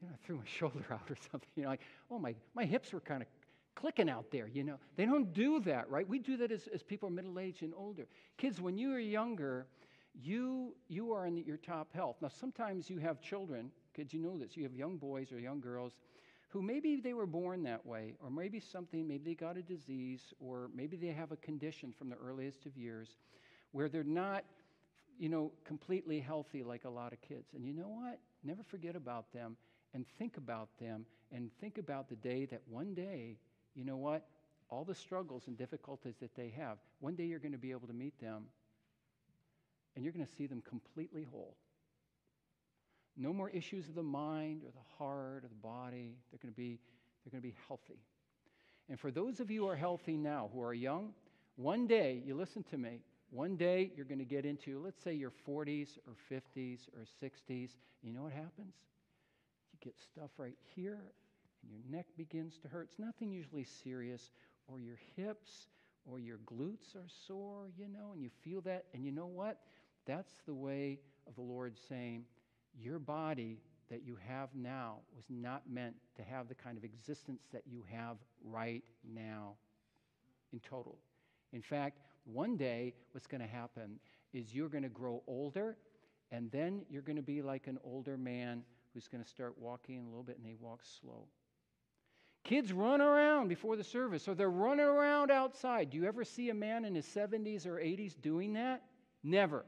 you 0.01 0.09
know, 0.09 0.15
I 0.15 0.27
threw 0.27 0.37
my 0.37 0.45
shoulder 0.59 0.85
out 0.91 1.11
or 1.11 1.17
something. 1.31 1.49
You 1.57 1.65
know, 1.65 1.69
like, 1.71 1.81
oh, 2.11 2.19
my, 2.19 2.35
my 2.55 2.65
hips 2.65 2.93
were 2.93 3.01
kind 3.01 3.23
of 3.23 3.29
clicking 3.75 4.11
out 4.11 4.31
there, 4.31 4.49
you 4.49 4.65
know. 4.65 4.79
They 4.97 5.07
don't 5.07 5.33
do 5.33 5.61
that, 5.61 5.89
right? 5.91 6.09
We 6.09 6.19
do 6.19 6.37
that 6.39 6.51
as, 6.51 6.69
as 6.73 6.83
people 6.83 7.09
are 7.09 7.13
middle 7.13 7.39
aged 7.39 7.63
and 7.63 7.73
older. 7.77 8.07
Kids, 8.37 8.61
when 8.61 8.77
you 8.77 8.93
are 8.93 8.99
younger, 8.99 9.67
you, 10.21 10.75
you 10.89 11.13
are 11.13 11.27
in 11.27 11.37
the, 11.37 11.43
your 11.43 11.59
top 11.59 11.93
health. 11.95 12.17
Now, 12.21 12.29
sometimes 12.29 12.91
you 12.91 12.99
have 12.99 13.21
children, 13.21 13.71
kids, 13.95 14.13
you 14.13 14.21
know 14.21 14.37
this, 14.37 14.57
you 14.57 14.65
have 14.65 14.75
young 14.75 14.97
boys 14.97 15.33
or 15.33 15.39
young 15.39 15.61
girls 15.61 15.93
who 16.49 16.63
maybe 16.63 16.97
they 16.97 17.13
were 17.13 17.27
born 17.27 17.63
that 17.63 17.85
way, 17.85 18.15
or 18.23 18.31
maybe 18.31 18.59
something, 18.59 19.07
maybe 19.07 19.23
they 19.23 19.35
got 19.35 19.59
a 19.59 19.63
disease, 19.63 20.33
or 20.41 20.71
maybe 20.75 20.97
they 20.97 21.09
have 21.09 21.31
a 21.31 21.37
condition 21.37 21.93
from 21.97 22.09
the 22.09 22.17
earliest 22.17 22.65
of 22.65 22.75
years 22.77 23.17
where 23.73 23.89
they're 23.89 24.03
not, 24.03 24.45
you 25.19 25.29
know, 25.29 25.53
completely 25.65 26.19
healthy 26.19 26.63
like 26.63 26.85
a 26.87 26.89
lot 26.89 27.13
of 27.13 27.21
kids. 27.21 27.53
And 27.55 27.67
you 27.67 27.75
know 27.75 27.89
what? 27.89 28.19
Never 28.43 28.63
forget 28.63 28.97
about 28.97 29.31
them 29.33 29.57
and 29.95 30.05
think 30.19 30.37
about 30.37 30.69
them 30.81 31.07
and 31.33 31.51
think 31.61 31.79
about 31.79 32.09
the 32.09 32.17
day 32.17 32.47
that 32.47 32.61
one 32.69 32.95
day, 32.95 33.37
you 33.75 33.85
know 33.85 33.97
what? 33.97 34.27
All 34.71 34.85
the 34.85 34.95
struggles 34.95 35.45
and 35.47 35.57
difficulties 35.57 36.17
that 36.21 36.35
they 36.35 36.53
have, 36.57 36.79
one 37.01 37.15
day 37.15 37.25
you're 37.25 37.39
going 37.39 37.53
to 37.53 37.59
be 37.59 37.71
able 37.71 37.87
to 37.87 37.95
meet 37.95 38.19
them 38.21 38.45
and 39.95 40.05
you're 40.05 40.13
going 40.13 40.25
to 40.25 40.33
see 40.33 40.47
them 40.47 40.63
completely 40.63 41.27
whole. 41.31 41.57
No 43.17 43.33
more 43.33 43.51
issues 43.51 43.89
of 43.89 43.95
the 43.95 44.03
mind 44.03 44.63
or 44.63 44.71
the 44.71 44.97
heart 44.97 45.45
or 45.45 45.49
the 45.49 45.55
body. 45.57 46.17
They're 46.31 46.39
going 46.41 46.55
to 46.55 46.57
be, 46.57 46.79
they're 47.25 47.33
going 47.33 47.43
to 47.43 47.49
be 47.49 47.57
healthy. 47.67 47.99
And 48.89 48.99
for 48.99 49.11
those 49.11 49.41
of 49.41 49.51
you 49.51 49.63
who 49.63 49.69
are 49.69 49.77
healthy 49.77 50.17
now, 50.17 50.51
who 50.53 50.63
are 50.63 50.73
young, 50.73 51.13
one 51.57 51.89
day, 51.89 52.23
you 52.25 52.37
listen 52.37 52.63
to 52.71 52.79
me, 52.79 53.01
one 53.31 53.57
day 53.57 53.91
you're 53.97 54.07
going 54.07 54.21
to 54.21 54.25
get 54.25 54.47
into, 54.47 54.81
let's 54.83 55.03
say, 55.03 55.13
your 55.13 55.33
40s 55.47 55.99
or 56.07 56.15
50s 56.31 56.89
or 56.97 57.05
60s. 57.23 57.71
You 58.03 58.13
know 58.13 58.23
what 58.23 58.33
happens? 58.33 58.75
Get 59.81 59.99
stuff 59.99 60.31
right 60.39 60.57
here, 60.75 60.99
and 61.63 61.73
your 61.73 61.83
neck 61.91 62.07
begins 62.17 62.59
to 62.59 62.69
hurt. 62.69 62.89
It's 62.91 62.99
nothing 62.99 63.31
usually 63.33 63.65
serious, 63.65 64.31
or 64.67 64.81
your 64.81 64.99
hips 65.17 65.69
or 66.11 66.19
your 66.19 66.39
glutes 66.47 66.97
are 66.97 67.09
sore, 67.27 67.71
you 67.77 67.89
know, 67.89 68.13
and 68.13 68.23
you 68.23 68.31
feel 68.43 68.61
that. 68.63 68.87
And 68.95 69.05
you 69.05 69.13
know 69.13 69.27
what? 69.27 69.59
That's 70.07 70.33
the 70.47 70.55
way 70.55 70.99
of 71.27 71.35
the 71.35 71.43
Lord 71.43 71.77
saying, 71.89 72.25
Your 72.81 72.99
body 72.99 73.59
that 73.91 74.03
you 74.05 74.17
have 74.27 74.49
now 74.55 74.99
was 75.15 75.25
not 75.29 75.63
meant 75.71 75.97
to 76.17 76.23
have 76.23 76.49
the 76.49 76.55
kind 76.55 76.77
of 76.79 76.85
existence 76.85 77.43
that 77.53 77.63
you 77.67 77.85
have 77.91 78.17
right 78.45 78.85
now 79.05 79.55
in 80.53 80.61
total. 80.61 80.99
In 81.53 81.63
fact, 81.63 82.01
One 82.25 82.57
day, 82.57 82.95
what's 83.13 83.27
going 83.27 83.41
to 83.41 83.47
happen 83.47 83.99
is 84.35 84.55
you're 84.55 84.69
going 84.69 84.83
to 84.83 84.91
grow 84.91 85.23
older, 85.27 85.77
and 86.31 86.51
then 86.51 86.83
you're 86.91 87.03
going 87.03 87.17
to 87.17 87.23
be 87.23 87.41
like 87.41 87.67
an 87.67 87.79
older 87.83 88.19
man 88.19 88.63
who's 88.95 89.09
going 89.09 89.23
to 89.23 89.29
start 89.29 89.55
walking 89.59 89.99
a 89.99 90.09
little 90.09 90.23
bit, 90.23 90.39
and 90.39 90.47
he 90.47 90.55
walks 90.61 90.89
slow. 91.01 91.27
Kids 92.45 92.73
run 92.73 93.01
around 93.01 93.49
before 93.49 93.77
the 93.77 93.85
service, 93.85 94.27
or 94.29 94.35
they're 94.35 94.51
running 94.51 94.87
around 94.87 95.31
outside. 95.31 95.91
Do 95.91 95.99
you 95.99 96.05
ever 96.05 96.25
see 96.25 96.51
a 96.51 96.55
man 96.55 96.85
in 96.85 96.95
his 96.95 97.07
70s 97.07 97.67
or 97.67 97.77
80s 97.77 98.21
doing 98.21 98.55
that? 98.55 98.83
Never. 99.23 99.65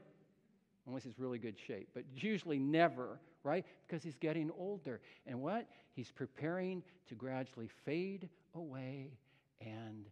Unless 0.87 1.03
he's 1.03 1.19
really 1.19 1.37
good 1.37 1.59
shape, 1.59 1.89
but 1.93 2.03
usually 2.15 2.57
never, 2.57 3.19
right? 3.43 3.65
Because 3.85 4.03
he's 4.03 4.17
getting 4.17 4.49
older. 4.57 4.99
And 5.27 5.39
what? 5.41 5.67
He's 5.93 6.11
preparing 6.11 6.81
to 7.07 7.15
gradually 7.15 7.69
fade 7.85 8.29
away 8.55 9.11
and 9.59 10.05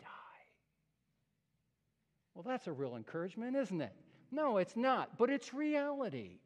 die. 0.00 0.06
Well, 2.34 2.44
that's 2.46 2.68
a 2.68 2.72
real 2.72 2.96
encouragement, 2.96 3.54
isn't 3.54 3.80
it? 3.82 3.92
No, 4.30 4.56
it's 4.56 4.76
not, 4.76 5.18
but 5.18 5.28
it's 5.28 5.52
reality. 5.52 6.38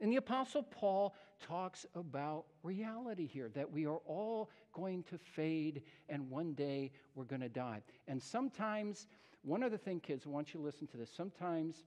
And 0.00 0.12
the 0.12 0.16
Apostle 0.16 0.62
Paul 0.62 1.14
talks 1.40 1.86
about 1.94 2.44
reality 2.62 3.26
here 3.26 3.50
that 3.54 3.70
we 3.70 3.86
are 3.86 4.00
all 4.06 4.50
going 4.72 5.02
to 5.04 5.18
fade 5.18 5.82
and 6.08 6.30
one 6.30 6.52
day 6.52 6.92
we're 7.14 7.24
going 7.24 7.40
to 7.40 7.48
die. 7.48 7.82
And 8.08 8.22
sometimes, 8.22 9.06
one 9.42 9.62
other 9.62 9.78
thing, 9.78 10.00
kids, 10.00 10.24
I 10.26 10.30
want 10.30 10.52
you 10.52 10.60
to 10.60 10.66
listen 10.66 10.86
to 10.88 10.96
this. 10.96 11.10
Sometimes 11.14 11.84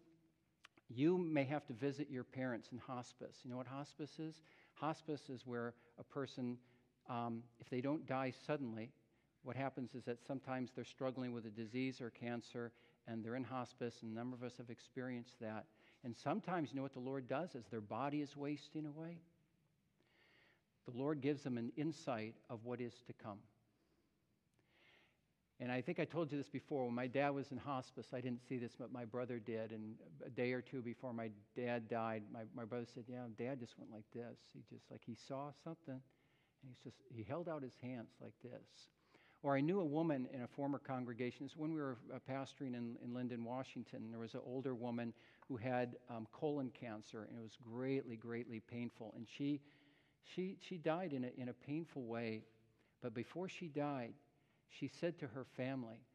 you 0.89 1.17
may 1.17 1.43
have 1.43 1.65
to 1.67 1.73
visit 1.73 2.09
your 2.09 2.23
parents 2.23 2.69
in 2.71 2.79
hospice. 2.79 3.37
You 3.43 3.51
know 3.51 3.57
what 3.57 3.67
hospice 3.67 4.17
is? 4.17 4.41
Hospice 4.73 5.29
is 5.29 5.45
where 5.45 5.73
a 5.99 6.03
person, 6.03 6.57
um, 7.09 7.43
if 7.59 7.69
they 7.69 7.81
don't 7.81 8.07
die 8.07 8.33
suddenly, 8.47 8.91
what 9.43 9.55
happens 9.55 9.93
is 9.93 10.03
that 10.05 10.17
sometimes 10.25 10.71
they're 10.75 10.83
struggling 10.83 11.31
with 11.31 11.45
a 11.45 11.49
disease 11.49 12.01
or 12.01 12.09
cancer 12.09 12.71
and 13.07 13.23
they're 13.23 13.35
in 13.35 13.43
hospice, 13.43 13.95
and 14.01 14.11
a 14.11 14.15
number 14.15 14.35
of 14.35 14.43
us 14.43 14.57
have 14.57 14.69
experienced 14.69 15.39
that. 15.39 15.65
And 16.03 16.15
sometimes, 16.15 16.69
you 16.69 16.77
know 16.77 16.83
what 16.83 16.93
the 16.93 16.99
Lord 16.99 17.27
does 17.27 17.55
as 17.55 17.65
their 17.67 17.81
body 17.81 18.21
is 18.21 18.35
wasting 18.37 18.85
away? 18.85 19.17
The 20.89 20.97
Lord 20.97 21.21
gives 21.21 21.43
them 21.43 21.57
an 21.57 21.71
insight 21.75 22.35
of 22.49 22.63
what 22.63 22.79
is 22.79 22.93
to 23.07 23.13
come. 23.13 23.39
And 25.61 25.71
I 25.71 25.81
think 25.81 25.99
I 25.99 26.05
told 26.05 26.31
you 26.31 26.37
this 26.37 26.47
before. 26.47 26.85
When 26.85 26.95
my 26.95 27.07
dad 27.07 27.31
was 27.31 27.51
in 27.51 27.57
hospice, 27.57 28.07
I 28.13 28.21
didn't 28.21 28.47
see 28.47 28.57
this, 28.57 28.71
but 28.79 28.93
my 28.93 29.03
brother 29.03 29.39
did. 29.39 29.71
And 29.71 29.95
a 30.25 30.29
day 30.29 30.53
or 30.53 30.61
two 30.61 30.81
before 30.81 31.13
my 31.13 31.29
dad 31.55 31.89
died, 31.89 32.23
my, 32.31 32.41
my 32.55 32.63
brother 32.63 32.85
said, 32.93 33.03
Yeah, 33.09 33.25
dad 33.37 33.59
just 33.59 33.77
went 33.77 33.91
like 33.91 34.05
this. 34.13 34.37
He 34.53 34.61
just, 34.73 34.89
like, 34.89 35.01
he 35.05 35.17
saw 35.27 35.51
something. 35.65 35.99
And 36.61 36.71
he's 36.71 36.79
just, 36.81 36.97
he 37.13 37.23
held 37.23 37.49
out 37.49 37.61
his 37.61 37.75
hands 37.81 38.11
like 38.21 38.33
this. 38.41 38.87
Or 39.43 39.55
I 39.55 39.61
knew 39.61 39.81
a 39.81 39.85
woman 39.85 40.27
in 40.33 40.43
a 40.43 40.47
former 40.47 40.79
congregation. 40.79 41.45
This 41.45 41.57
when 41.57 41.73
we 41.73 41.81
were 41.81 41.97
uh, 42.13 42.19
pastoring 42.29 42.75
in, 42.75 42.95
in 43.03 43.13
Lynden, 43.13 43.43
Washington. 43.43 44.07
There 44.11 44.19
was 44.19 44.35
an 44.35 44.41
older 44.45 44.75
woman 44.75 45.13
who 45.49 45.57
had 45.57 45.95
um, 46.09 46.27
colon 46.31 46.71
cancer, 46.79 47.27
and 47.27 47.37
it 47.37 47.41
was 47.41 47.57
greatly, 47.63 48.15
greatly 48.15 48.61
painful. 48.71 49.13
And 49.17 49.27
she, 49.27 49.59
she, 50.23 50.57
she 50.61 50.77
died 50.77 51.11
in 51.11 51.25
a, 51.25 51.41
in 51.41 51.49
a 51.49 51.53
painful 51.53 52.03
way. 52.03 52.43
But 53.01 53.15
before 53.15 53.49
she 53.49 53.67
died, 53.67 54.13
she 54.69 54.87
said 54.87 55.17
to 55.19 55.27
her 55.27 55.45
family, 55.57 56.05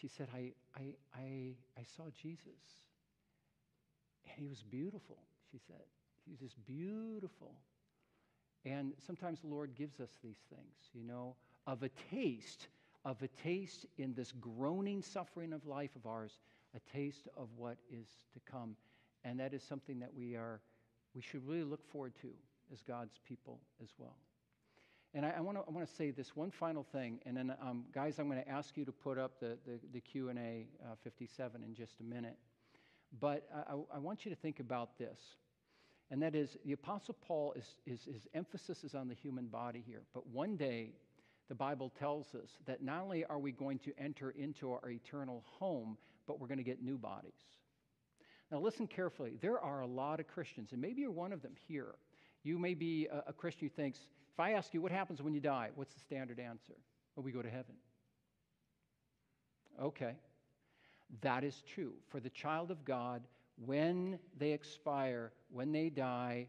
she 0.00 0.06
said, 0.06 0.28
I, 0.32 0.52
I, 0.76 0.82
I, 1.14 1.54
I 1.76 1.84
saw 1.96 2.04
Jesus. 2.22 2.60
And 4.24 4.34
he 4.36 4.46
was 4.46 4.62
beautiful, 4.62 5.18
she 5.50 5.58
said. 5.66 5.82
He 6.24 6.30
was 6.30 6.38
just 6.38 6.64
beautiful. 6.64 7.54
And 8.64 8.92
sometimes 9.04 9.40
the 9.40 9.48
Lord 9.48 9.74
gives 9.74 10.00
us 10.00 10.10
these 10.22 10.42
things, 10.48 10.90
you 10.92 11.04
know, 11.04 11.34
of 11.66 11.82
a 11.82 11.88
taste, 12.12 12.68
of 13.04 13.20
a 13.22 13.28
taste 13.28 13.86
in 13.98 14.14
this 14.14 14.32
groaning 14.40 15.02
suffering 15.02 15.52
of 15.52 15.66
life 15.66 15.94
of 15.96 16.06
ours, 16.06 16.38
a 16.74 16.96
taste 16.96 17.28
of 17.36 17.48
what 17.56 17.76
is 17.90 18.06
to 18.34 18.40
come. 18.50 18.76
And 19.24 19.40
that 19.40 19.54
is 19.54 19.62
something 19.62 19.98
that 20.00 20.14
we 20.14 20.34
are, 20.34 20.60
we 21.14 21.22
should 21.22 21.46
really 21.46 21.64
look 21.64 21.84
forward 21.90 22.14
to 22.22 22.28
as 22.72 22.82
God's 22.82 23.18
people 23.26 23.60
as 23.82 23.88
well. 23.98 24.16
And 25.14 25.24
I, 25.24 25.30
I 25.38 25.40
want 25.40 25.56
to 25.66 25.94
say 25.94 26.10
this 26.10 26.36
one 26.36 26.50
final 26.50 26.84
thing, 26.92 27.20
and 27.24 27.36
then, 27.36 27.54
um, 27.62 27.84
guys, 27.94 28.18
I'm 28.18 28.28
going 28.28 28.42
to 28.42 28.48
ask 28.48 28.76
you 28.76 28.84
to 28.84 28.92
put 28.92 29.16
up 29.18 29.40
the, 29.40 29.56
the, 29.66 29.78
the 29.94 30.00
Q&A 30.00 30.66
uh, 30.84 30.94
57 31.02 31.62
in 31.62 31.74
just 31.74 32.00
a 32.00 32.02
minute. 32.02 32.36
But 33.18 33.48
I, 33.54 33.74
I 33.94 33.98
want 33.98 34.24
you 34.26 34.30
to 34.30 34.36
think 34.36 34.60
about 34.60 34.98
this, 34.98 35.18
and 36.10 36.20
that 36.22 36.34
is 36.34 36.58
the 36.66 36.72
Apostle 36.72 37.16
Paul, 37.26 37.54
is, 37.56 37.76
is, 37.86 38.04
his 38.12 38.28
emphasis 38.34 38.84
is 38.84 38.94
on 38.94 39.08
the 39.08 39.14
human 39.14 39.46
body 39.46 39.82
here. 39.86 40.02
But 40.12 40.26
one 40.26 40.56
day, 40.56 40.90
the 41.48 41.54
Bible 41.54 41.92
tells 41.98 42.34
us 42.34 42.50
that 42.66 42.82
not 42.82 43.02
only 43.02 43.24
are 43.24 43.38
we 43.38 43.52
going 43.52 43.78
to 43.80 43.92
enter 43.98 44.30
into 44.32 44.72
our 44.72 44.90
eternal 44.90 45.44
home, 45.46 45.96
but 46.26 46.40
we're 46.40 46.48
going 46.48 46.58
to 46.58 46.64
get 46.64 46.82
new 46.82 46.98
bodies. 46.98 47.32
Now, 48.50 48.60
listen 48.60 48.86
carefully. 48.86 49.38
There 49.40 49.58
are 49.58 49.80
a 49.80 49.86
lot 49.86 50.20
of 50.20 50.28
Christians, 50.28 50.72
and 50.72 50.80
maybe 50.80 51.02
you're 51.02 51.10
one 51.10 51.32
of 51.32 51.42
them 51.42 51.54
here. 51.66 51.94
You 52.44 52.58
may 52.58 52.74
be 52.74 53.08
a, 53.10 53.30
a 53.30 53.32
Christian 53.32 53.68
who 53.68 53.74
thinks, 53.74 53.98
if 54.32 54.38
I 54.38 54.52
ask 54.52 54.72
you 54.72 54.80
what 54.80 54.92
happens 54.92 55.20
when 55.20 55.34
you 55.34 55.40
die, 55.40 55.70
what's 55.74 55.94
the 55.94 56.00
standard 56.00 56.38
answer? 56.38 56.74
Well, 57.14 57.24
we 57.24 57.32
go 57.32 57.42
to 57.42 57.50
heaven. 57.50 57.74
Okay. 59.82 60.14
That 61.22 61.44
is 61.44 61.62
true. 61.74 61.94
For 62.08 62.20
the 62.20 62.30
child 62.30 62.70
of 62.70 62.84
God, 62.84 63.22
when 63.64 64.18
they 64.38 64.52
expire, 64.52 65.32
when 65.50 65.72
they 65.72 65.88
die, 65.88 66.48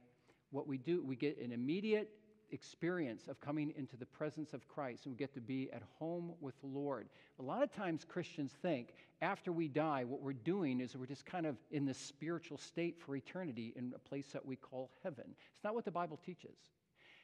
what 0.51 0.67
we 0.67 0.77
do, 0.77 1.03
we 1.03 1.15
get 1.15 1.39
an 1.39 1.51
immediate 1.51 2.09
experience 2.51 3.27
of 3.27 3.39
coming 3.41 3.73
into 3.77 3.97
the 3.97 4.05
presence 4.05 4.53
of 4.53 4.67
Christ 4.67 5.05
and 5.05 5.13
we 5.13 5.17
get 5.17 5.33
to 5.33 5.41
be 5.41 5.69
at 5.71 5.83
home 5.99 6.33
with 6.39 6.59
the 6.61 6.67
Lord. 6.67 7.09
A 7.39 7.43
lot 7.43 7.61
of 7.61 7.73
times 7.73 8.05
Christians 8.07 8.53
think 8.61 8.93
after 9.21 9.51
we 9.51 9.67
die, 9.67 10.03
what 10.03 10.21
we're 10.21 10.33
doing 10.33 10.79
is 10.79 10.95
we're 10.95 11.05
just 11.05 11.25
kind 11.25 11.45
of 11.45 11.57
in 11.71 11.85
this 11.85 11.97
spiritual 11.97 12.57
state 12.57 12.99
for 12.99 13.15
eternity 13.15 13.73
in 13.75 13.93
a 13.95 13.99
place 13.99 14.27
that 14.33 14.45
we 14.45 14.55
call 14.55 14.91
heaven. 15.03 15.25
It's 15.55 15.63
not 15.63 15.75
what 15.75 15.85
the 15.85 15.91
Bible 15.91 16.19
teaches. 16.23 16.57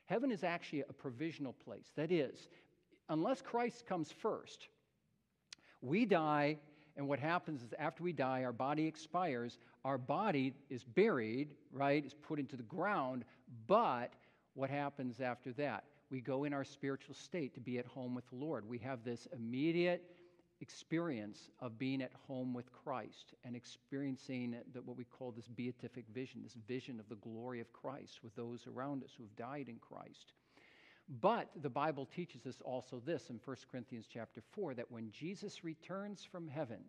Heaven 0.05 0.31
is 0.31 0.43
actually 0.43 0.81
a 0.81 0.93
provisional 0.93 1.53
place. 1.53 1.91
That 1.95 2.11
is, 2.11 2.47
unless 3.09 3.41
Christ 3.41 3.85
comes 3.85 4.11
first, 4.11 4.67
we 5.81 6.05
die, 6.05 6.57
and 6.97 7.07
what 7.07 7.19
happens 7.19 7.61
is 7.61 7.73
after 7.77 8.03
we 8.03 8.13
die, 8.13 8.43
our 8.43 8.53
body 8.53 8.85
expires, 8.87 9.57
our 9.85 9.97
body 9.97 10.53
is 10.69 10.83
buried, 10.83 11.49
right? 11.71 12.05
Is 12.05 12.13
put 12.13 12.39
into 12.39 12.55
the 12.55 12.63
ground, 12.63 13.23
but 13.67 14.13
what 14.53 14.69
happens 14.69 15.19
after 15.19 15.51
that? 15.53 15.85
We 16.09 16.21
go 16.21 16.43
in 16.43 16.53
our 16.53 16.63
spiritual 16.63 17.15
state 17.15 17.55
to 17.55 17.59
be 17.59 17.79
at 17.79 17.85
home 17.85 18.13
with 18.13 18.29
the 18.29 18.35
Lord. 18.35 18.67
We 18.67 18.77
have 18.79 19.03
this 19.03 19.27
immediate 19.33 20.03
experience 20.61 21.49
of 21.59 21.79
being 21.79 22.01
at 22.01 22.11
home 22.27 22.53
with 22.53 22.71
Christ 22.71 23.33
and 23.43 23.55
experiencing 23.55 24.55
the, 24.73 24.81
what 24.81 24.95
we 24.95 25.03
call 25.03 25.31
this 25.31 25.47
beatific 25.47 26.05
vision, 26.13 26.41
this 26.43 26.55
vision 26.67 26.99
of 26.99 27.09
the 27.09 27.15
glory 27.15 27.59
of 27.59 27.73
Christ 27.73 28.23
with 28.23 28.35
those 28.35 28.67
around 28.67 29.03
us 29.03 29.11
who 29.17 29.23
have 29.23 29.35
died 29.35 29.67
in 29.67 29.77
Christ. 29.77 30.33
But 31.19 31.49
the 31.61 31.69
Bible 31.69 32.05
teaches 32.05 32.45
us 32.45 32.61
also 32.63 33.01
this 33.05 33.29
in 33.29 33.39
1 33.43 33.57
Corinthians 33.69 34.05
chapter 34.11 34.41
4 34.51 34.75
that 34.75 34.91
when 34.91 35.11
Jesus 35.11 35.63
returns 35.63 36.23
from 36.23 36.47
heaven, 36.47 36.79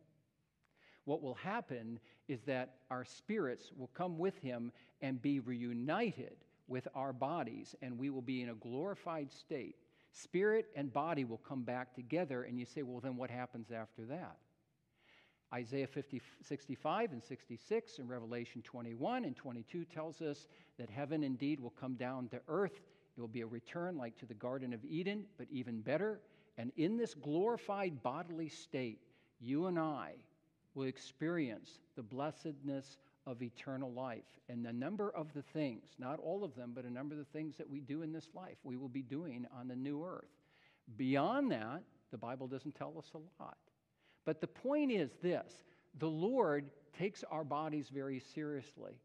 what 1.05 1.22
will 1.22 1.35
happen 1.35 1.98
is 2.29 2.42
that 2.42 2.77
our 2.90 3.05
spirits 3.05 3.72
will 3.77 3.90
come 3.94 4.18
with 4.18 4.38
him 4.38 4.70
and 5.00 5.20
be 5.20 5.40
reunited 5.40 6.37
with 6.68 6.88
our 6.94 7.12
bodies, 7.12 7.74
and 7.83 7.98
we 7.98 8.11
will 8.11 8.22
be 8.22 8.42
in 8.42 8.50
a 8.50 8.55
glorified 8.55 9.33
state 9.33 9.77
Spirit 10.14 10.66
and 10.77 10.92
body 10.92 11.24
will 11.24 11.38
come 11.38 11.62
back 11.62 11.92
together, 11.92 12.44
and 12.44 12.57
you 12.57 12.64
say, 12.64 12.83
well, 12.83 13.00
then 13.00 13.16
what 13.16 13.31
happens 13.31 13.72
after 13.72 14.05
that? 14.05 14.37
Isaiah 15.53 15.88
50, 15.88 16.22
65 16.40 17.12
and 17.12 17.22
66 17.22 17.98
and 17.98 18.09
Revelation 18.09 18.62
21 18.62 19.24
and 19.24 19.37
22 19.37 19.85
tells 19.85 20.22
us 20.22 20.46
that 20.79 20.88
heaven 20.88 21.24
indeed 21.24 21.59
will 21.59 21.70
come 21.70 21.94
down 21.94 22.29
to 22.29 22.40
earth. 22.46 22.81
It 23.16 23.20
will 23.20 23.29
be 23.29 23.40
a 23.40 23.46
return 23.46 23.96
like 23.96 24.16
to 24.18 24.27
the 24.27 24.35
Garden 24.35 24.72
of 24.72 24.85
Eden, 24.85 25.24
but 25.37 25.48
even 25.50 25.81
better. 25.81 26.20
And 26.59 26.70
in 26.77 26.96
this 26.96 27.14
glorified 27.14 28.00
bodily 28.05 28.48
state, 28.48 29.00
you 29.40 29.66
and 29.66 29.79
I 29.81 30.12
will 30.74 30.87
experience 30.87 31.81
the 31.96 32.03
blessedness 32.03 32.98
of 33.27 33.43
eternal 33.43 33.93
life. 33.93 34.25
And 34.49 34.67
a 34.67 34.73
number 34.73 35.11
of 35.11 35.33
the 35.35 35.43
things, 35.43 35.85
not 35.99 36.19
all 36.19 36.45
of 36.45 36.55
them, 36.55 36.73
but 36.75 36.85
a 36.85 36.91
number 36.91 37.15
of 37.15 37.19
the 37.19 37.39
things 37.39 37.57
that 37.57 37.69
we 37.69 37.81
do 37.81 38.03
in 38.03 38.13
this 38.13 38.29
life, 38.35 38.57
we 38.63 38.77
will 38.77 38.89
be 38.89 39.03
doing 39.03 39.47
on 39.59 39.69
the 39.69 39.77
new 39.77 40.05
earth. 40.05 40.29
Beyond 40.97 41.51
that, 41.53 41.83
the 42.11 42.19
Bible 42.19 42.47
doesn't 42.47 42.75
tell 42.75 42.95
us 42.99 43.11
a 43.15 43.43
lot. 43.43 43.57
But 44.25 44.41
the 44.41 44.47
point 44.47 44.93
is 44.93 45.11
this 45.23 45.65
the 45.99 46.09
Lord 46.09 46.71
takes 46.99 47.25
our 47.31 47.45
bodies 47.45 47.89
very 47.93 48.21
seriously. 48.21 49.01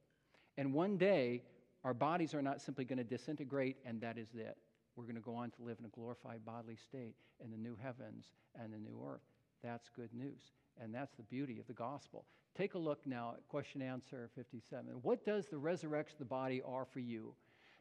And 0.57 0.73
one 0.73 0.97
day, 0.97 1.43
our 1.83 1.93
bodies 1.93 2.33
are 2.33 2.41
not 2.41 2.61
simply 2.61 2.83
going 2.83 2.97
to 2.97 3.03
disintegrate, 3.03 3.77
and 3.85 4.01
that 4.01 4.17
is 4.17 4.27
it. 4.35 4.57
We're 4.95 5.05
going 5.05 5.15
to 5.15 5.21
go 5.21 5.35
on 5.35 5.51
to 5.51 5.63
live 5.63 5.77
in 5.79 5.85
a 5.85 5.89
glorified 5.89 6.43
bodily 6.45 6.75
state 6.75 7.15
in 7.43 7.51
the 7.51 7.57
new 7.57 7.77
heavens 7.81 8.25
and 8.61 8.73
the 8.73 8.77
new 8.77 9.01
earth. 9.07 9.21
That's 9.63 9.89
good 9.95 10.13
news. 10.13 10.41
And 10.81 10.93
that's 10.93 11.15
the 11.15 11.23
beauty 11.23 11.59
of 11.59 11.67
the 11.67 11.73
gospel. 11.73 12.25
Take 12.57 12.73
a 12.73 12.79
look 12.79 13.05
now 13.05 13.33
at 13.37 13.47
question 13.47 13.81
answer 13.81 14.29
57. 14.35 14.87
What 15.01 15.25
does 15.25 15.47
the 15.47 15.57
resurrection 15.57 16.15
of 16.15 16.19
the 16.19 16.25
body 16.25 16.61
offer 16.61 16.99
you? 16.99 17.33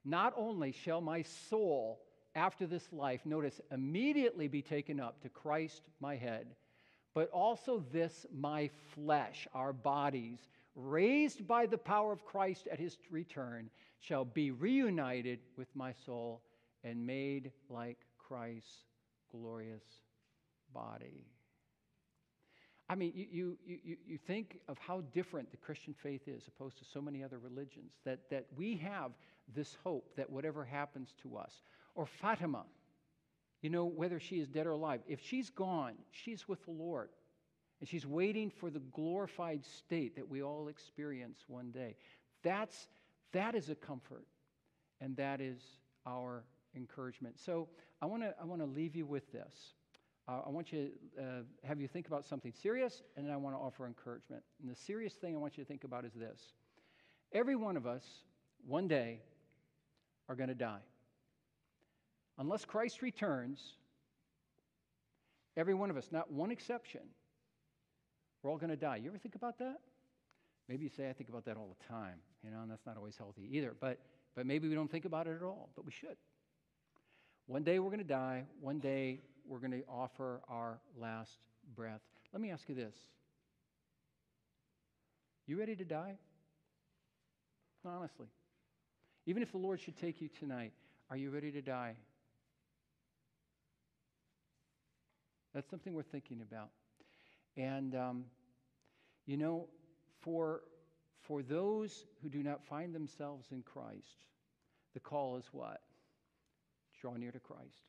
Not 0.04 0.34
only 0.36 0.72
shall 0.72 1.00
my 1.00 1.22
soul, 1.22 2.00
after 2.34 2.66
this 2.66 2.92
life, 2.92 3.24
notice, 3.24 3.60
immediately 3.72 4.48
be 4.48 4.62
taken 4.62 5.00
up 5.00 5.20
to 5.22 5.28
Christ 5.28 5.82
my 6.00 6.16
head, 6.16 6.54
but 7.14 7.30
also 7.30 7.84
this 7.92 8.26
my 8.32 8.70
flesh, 8.94 9.48
our 9.54 9.72
bodies, 9.72 10.38
raised 10.74 11.46
by 11.46 11.66
the 11.66 11.78
power 11.78 12.12
of 12.12 12.24
Christ 12.24 12.68
at 12.70 12.78
his 12.78 12.96
return, 13.10 13.70
shall 14.00 14.24
be 14.24 14.50
reunited 14.50 15.40
with 15.56 15.74
my 15.74 15.92
soul 16.06 16.42
and 16.84 17.04
made 17.06 17.50
like 17.68 17.98
Christ's 18.18 18.84
glorious 19.32 19.82
body. 20.72 21.26
I 22.88 22.94
mean, 22.94 23.12
you, 23.14 23.58
you, 23.66 23.78
you, 23.84 23.96
you 24.06 24.18
think 24.18 24.60
of 24.66 24.78
how 24.78 25.02
different 25.12 25.50
the 25.50 25.58
Christian 25.58 25.94
faith 26.02 26.22
is 26.26 26.48
opposed 26.48 26.78
to 26.78 26.84
so 26.84 27.02
many 27.02 27.22
other 27.22 27.38
religions, 27.38 27.92
that, 28.04 28.20
that 28.30 28.46
we 28.56 28.76
have 28.76 29.12
this 29.54 29.76
hope 29.84 30.10
that 30.16 30.30
whatever 30.30 30.64
happens 30.64 31.14
to 31.22 31.36
us, 31.36 31.52
or 31.94 32.06
Fatima, 32.06 32.64
you 33.60 33.70
know, 33.70 33.84
whether 33.84 34.18
she 34.18 34.36
is 34.36 34.48
dead 34.48 34.66
or 34.66 34.72
alive, 34.72 35.00
if 35.06 35.20
she's 35.22 35.50
gone, 35.50 35.94
she's 36.10 36.48
with 36.48 36.64
the 36.64 36.70
Lord. 36.70 37.10
And 37.80 37.88
she's 37.88 38.06
waiting 38.06 38.50
for 38.50 38.70
the 38.70 38.80
glorified 38.80 39.64
state 39.64 40.16
that 40.16 40.28
we 40.28 40.42
all 40.42 40.68
experience 40.68 41.44
one 41.46 41.70
day. 41.70 41.94
That's, 42.42 42.88
that 43.32 43.54
is 43.54 43.68
a 43.68 43.74
comfort, 43.74 44.26
and 45.00 45.16
that 45.16 45.40
is 45.40 45.60
our 46.06 46.44
encouragement. 46.74 47.38
So 47.38 47.68
I 48.02 48.06
want 48.06 48.22
to 48.22 48.34
I 48.40 48.44
wanna 48.44 48.66
leave 48.66 48.96
you 48.96 49.06
with 49.06 49.30
this. 49.32 49.74
Uh, 50.28 50.42
I 50.46 50.50
want 50.50 50.72
you 50.72 50.90
to 51.16 51.22
uh, 51.22 51.42
have 51.64 51.80
you 51.80 51.88
think 51.88 52.06
about 52.06 52.26
something 52.26 52.52
serious, 52.52 53.02
and 53.16 53.24
then 53.24 53.32
I 53.32 53.36
want 53.38 53.56
to 53.56 53.60
offer 53.60 53.86
encouragement. 53.86 54.42
And 54.60 54.70
the 54.70 54.76
serious 54.76 55.14
thing 55.14 55.34
I 55.34 55.38
want 55.38 55.56
you 55.56 55.64
to 55.64 55.68
think 55.68 55.84
about 55.84 56.04
is 56.04 56.12
this 56.12 56.52
every 57.32 57.56
one 57.56 57.76
of 57.76 57.86
us, 57.86 58.04
one 58.66 58.88
day, 58.88 59.20
are 60.28 60.34
going 60.34 60.50
to 60.50 60.54
die. 60.54 60.82
Unless 62.38 62.66
Christ 62.66 63.00
returns, 63.00 63.74
every 65.56 65.74
one 65.74 65.90
of 65.90 65.96
us, 65.96 66.08
not 66.12 66.30
one 66.30 66.50
exception, 66.50 67.00
we're 68.42 68.50
all 68.50 68.58
going 68.58 68.70
to 68.70 68.76
die. 68.76 68.96
You 68.96 69.08
ever 69.08 69.18
think 69.18 69.34
about 69.34 69.58
that? 69.58 69.80
Maybe 70.68 70.84
you 70.84 70.90
say, 70.90 71.08
I 71.08 71.14
think 71.14 71.30
about 71.30 71.46
that 71.46 71.56
all 71.56 71.74
the 71.78 71.84
time, 71.86 72.16
you 72.44 72.50
know, 72.50 72.60
and 72.60 72.70
that's 72.70 72.84
not 72.84 72.98
always 72.98 73.16
healthy 73.16 73.48
either. 73.50 73.74
But, 73.80 73.98
but 74.36 74.44
maybe 74.44 74.68
we 74.68 74.74
don't 74.74 74.90
think 74.90 75.06
about 75.06 75.26
it 75.26 75.36
at 75.36 75.42
all, 75.42 75.70
but 75.74 75.86
we 75.86 75.90
should. 75.90 76.16
One 77.46 77.64
day 77.64 77.78
we're 77.78 77.88
going 77.88 77.98
to 77.98 78.04
die. 78.04 78.44
One 78.60 78.78
day 78.78 79.22
we're 79.48 79.58
going 79.58 79.72
to 79.72 79.82
offer 79.88 80.40
our 80.48 80.78
last 81.00 81.38
breath. 81.74 82.02
Let 82.32 82.42
me 82.42 82.50
ask 82.50 82.68
you 82.68 82.74
this 82.74 82.94
You 85.46 85.58
ready 85.58 85.76
to 85.76 85.84
die? 85.84 86.16
Honestly. 87.84 88.26
Even 89.26 89.42
if 89.42 89.52
the 89.52 89.58
Lord 89.58 89.80
should 89.80 89.96
take 89.96 90.20
you 90.20 90.28
tonight, 90.40 90.72
are 91.10 91.16
you 91.16 91.30
ready 91.30 91.50
to 91.52 91.62
die? 91.62 91.94
That's 95.54 95.68
something 95.70 95.94
we're 95.94 96.02
thinking 96.02 96.40
about. 96.40 96.70
And, 97.56 97.94
um, 97.94 98.24
you 99.26 99.36
know, 99.36 99.66
for, 100.20 100.62
for 101.22 101.42
those 101.42 102.04
who 102.22 102.28
do 102.28 102.42
not 102.42 102.64
find 102.66 102.94
themselves 102.94 103.48
in 103.50 103.62
Christ, 103.62 104.24
the 104.94 105.00
call 105.00 105.36
is 105.36 105.44
what? 105.52 105.80
Draw 107.00 107.16
near 107.16 107.32
to 107.32 107.40
Christ 107.40 107.88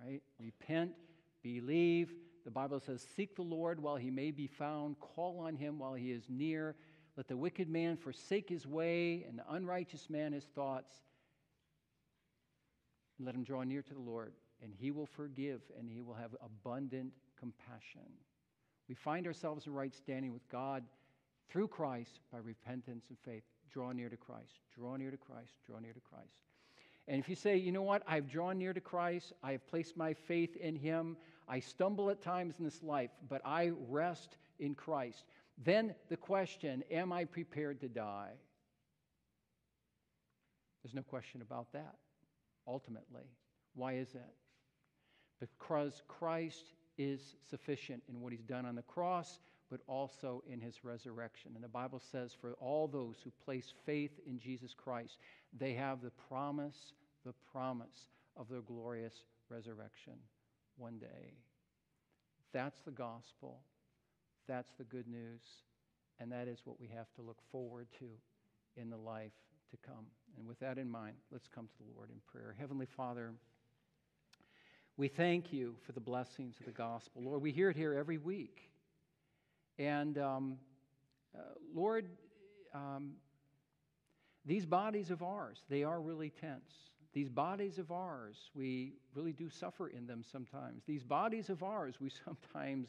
right? 0.00 0.22
Repent, 0.38 0.92
believe. 1.42 2.14
The 2.44 2.50
Bible 2.50 2.80
says, 2.80 3.06
Seek 3.16 3.36
the 3.36 3.42
Lord 3.42 3.80
while 3.80 3.96
he 3.96 4.10
may 4.10 4.30
be 4.30 4.46
found, 4.46 4.98
call 5.00 5.40
on 5.40 5.56
him 5.56 5.78
while 5.78 5.94
he 5.94 6.10
is 6.10 6.24
near. 6.28 6.76
Let 7.16 7.28
the 7.28 7.36
wicked 7.36 7.68
man 7.68 7.96
forsake 7.96 8.48
his 8.48 8.66
way, 8.66 9.24
and 9.28 9.38
the 9.38 9.52
unrighteous 9.52 10.08
man 10.08 10.32
his 10.32 10.44
thoughts. 10.44 10.94
Let 13.20 13.34
him 13.34 13.44
draw 13.44 13.62
near 13.62 13.82
to 13.82 13.94
the 13.94 14.00
Lord, 14.00 14.32
and 14.62 14.72
he 14.74 14.90
will 14.90 15.06
forgive, 15.06 15.60
and 15.78 15.88
he 15.88 16.00
will 16.00 16.14
have 16.14 16.34
abundant 16.44 17.12
compassion. 17.38 18.08
We 18.88 18.94
find 18.94 19.26
ourselves 19.26 19.66
in 19.66 19.74
right 19.74 19.94
standing 19.94 20.32
with 20.32 20.48
God 20.48 20.84
through 21.48 21.68
Christ 21.68 22.20
by 22.32 22.38
repentance 22.38 23.06
and 23.10 23.18
faith. 23.24 23.44
Draw 23.70 23.92
near 23.92 24.08
to 24.08 24.16
Christ, 24.16 24.60
draw 24.74 24.96
near 24.96 25.10
to 25.10 25.16
Christ, 25.16 25.52
draw 25.66 25.78
near 25.78 25.92
to 25.92 26.00
Christ. 26.00 26.51
And 27.12 27.20
if 27.20 27.28
you 27.28 27.34
say, 27.34 27.58
you 27.58 27.72
know 27.72 27.82
what, 27.82 28.02
I've 28.08 28.26
drawn 28.26 28.56
near 28.56 28.72
to 28.72 28.80
Christ, 28.80 29.34
I 29.42 29.52
have 29.52 29.68
placed 29.68 29.98
my 29.98 30.14
faith 30.14 30.56
in 30.56 30.74
Him, 30.74 31.18
I 31.46 31.60
stumble 31.60 32.08
at 32.08 32.22
times 32.22 32.54
in 32.58 32.64
this 32.64 32.82
life, 32.82 33.10
but 33.28 33.42
I 33.44 33.72
rest 33.90 34.38
in 34.58 34.74
Christ, 34.74 35.26
then 35.62 35.94
the 36.08 36.16
question, 36.16 36.82
am 36.90 37.12
I 37.12 37.26
prepared 37.26 37.82
to 37.82 37.88
die? 37.90 38.30
There's 40.82 40.94
no 40.94 41.02
question 41.02 41.42
about 41.42 41.70
that, 41.74 41.96
ultimately. 42.66 43.28
Why 43.74 43.96
is 43.96 44.08
that? 44.12 44.32
Because 45.38 46.02
Christ 46.08 46.72
is 46.96 47.36
sufficient 47.50 48.02
in 48.08 48.22
what 48.22 48.32
He's 48.32 48.40
done 48.40 48.64
on 48.64 48.74
the 48.74 48.80
cross, 48.80 49.38
but 49.70 49.80
also 49.86 50.42
in 50.50 50.62
His 50.62 50.82
resurrection. 50.82 51.52
And 51.56 51.62
the 51.62 51.68
Bible 51.68 52.00
says, 52.00 52.34
for 52.40 52.54
all 52.54 52.88
those 52.88 53.16
who 53.22 53.30
place 53.44 53.74
faith 53.84 54.18
in 54.26 54.38
Jesus 54.38 54.72
Christ, 54.72 55.18
they 55.58 55.74
have 55.74 56.00
the 56.00 56.12
promise, 56.28 56.94
the 57.24 57.34
promise 57.52 58.08
of 58.36 58.48
their 58.48 58.60
glorious 58.60 59.14
resurrection 59.48 60.14
one 60.76 60.98
day. 60.98 61.34
That's 62.52 62.80
the 62.80 62.90
gospel. 62.90 63.60
That's 64.48 64.72
the 64.78 64.84
good 64.84 65.08
news. 65.08 65.40
And 66.20 66.30
that 66.32 66.48
is 66.48 66.60
what 66.64 66.80
we 66.80 66.88
have 66.88 67.12
to 67.14 67.22
look 67.22 67.38
forward 67.50 67.86
to 67.98 68.06
in 68.76 68.90
the 68.90 68.96
life 68.96 69.32
to 69.70 69.76
come. 69.86 70.06
And 70.38 70.46
with 70.46 70.58
that 70.60 70.78
in 70.78 70.90
mind, 70.90 71.16
let's 71.30 71.48
come 71.48 71.66
to 71.66 71.78
the 71.78 71.96
Lord 71.96 72.10
in 72.10 72.20
prayer. 72.30 72.54
Heavenly 72.58 72.86
Father, 72.86 73.32
we 74.96 75.08
thank 75.08 75.52
you 75.52 75.74
for 75.86 75.92
the 75.92 76.00
blessings 76.00 76.56
of 76.60 76.66
the 76.66 76.72
gospel. 76.72 77.22
Lord, 77.22 77.42
we 77.42 77.52
hear 77.52 77.70
it 77.70 77.76
here 77.76 77.94
every 77.94 78.18
week. 78.18 78.70
And 79.78 80.18
um, 80.18 80.58
uh, 81.34 81.40
Lord, 81.74 82.06
um, 82.74 83.12
these 84.44 84.66
bodies 84.66 85.10
of 85.10 85.22
ours, 85.22 85.58
they 85.68 85.84
are 85.84 86.00
really 86.00 86.30
tents. 86.30 86.72
These 87.12 87.28
bodies 87.28 87.78
of 87.78 87.92
ours, 87.92 88.36
we 88.54 88.94
really 89.14 89.32
do 89.32 89.50
suffer 89.50 89.88
in 89.88 90.06
them 90.06 90.22
sometimes. 90.30 90.82
These 90.86 91.04
bodies 91.04 91.50
of 91.50 91.62
ours, 91.62 91.96
we 92.00 92.10
sometimes, 92.24 92.88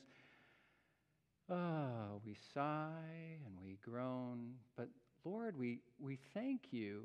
oh, 1.49 2.21
we 2.25 2.37
sigh 2.53 3.37
and 3.45 3.57
we 3.61 3.77
groan. 3.83 4.53
But 4.77 4.87
Lord, 5.25 5.57
we, 5.57 5.79
we 5.99 6.17
thank 6.33 6.71
you 6.71 7.03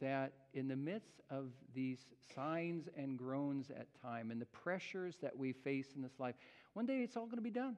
that 0.00 0.32
in 0.54 0.68
the 0.68 0.76
midst 0.76 1.20
of 1.30 1.50
these 1.74 1.98
signs 2.34 2.88
and 2.96 3.16
groans 3.16 3.70
at 3.70 3.86
time 4.02 4.30
and 4.30 4.40
the 4.40 4.46
pressures 4.46 5.16
that 5.22 5.36
we 5.36 5.52
face 5.52 5.92
in 5.94 6.02
this 6.02 6.18
life, 6.18 6.34
one 6.74 6.84
day 6.84 6.98
it's 6.98 7.16
all 7.16 7.26
going 7.26 7.36
to 7.36 7.42
be 7.42 7.50
done. 7.50 7.76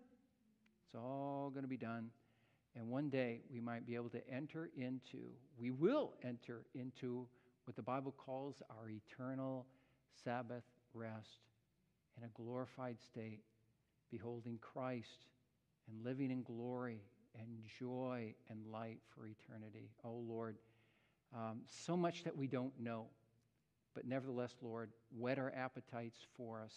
It's 0.86 0.94
all 0.94 1.50
going 1.50 1.62
to 1.62 1.68
be 1.68 1.76
done. 1.76 2.10
And 2.74 2.88
one 2.88 3.10
day 3.10 3.40
we 3.52 3.60
might 3.60 3.86
be 3.86 3.94
able 3.94 4.10
to 4.10 4.30
enter 4.30 4.70
into, 4.76 5.30
we 5.58 5.70
will 5.70 6.14
enter 6.24 6.62
into 6.74 7.26
what 7.68 7.76
the 7.76 7.82
Bible 7.82 8.14
calls 8.16 8.62
our 8.70 8.88
eternal 8.88 9.66
Sabbath 10.24 10.64
rest 10.94 11.42
in 12.16 12.24
a 12.24 12.28
glorified 12.28 12.96
state, 12.98 13.42
beholding 14.10 14.58
Christ 14.62 15.26
and 15.86 16.02
living 16.02 16.30
in 16.30 16.42
glory 16.42 17.02
and 17.38 17.46
joy 17.78 18.32
and 18.48 18.58
light 18.72 19.00
for 19.14 19.26
eternity. 19.26 19.90
Oh 20.02 20.24
Lord, 20.26 20.56
um, 21.36 21.60
so 21.66 21.94
much 21.94 22.24
that 22.24 22.34
we 22.34 22.46
don't 22.46 22.72
know. 22.80 23.04
But 23.94 24.06
nevertheless, 24.06 24.54
Lord, 24.62 24.88
whet 25.14 25.38
our 25.38 25.52
appetites 25.54 26.20
for 26.38 26.62
us 26.62 26.72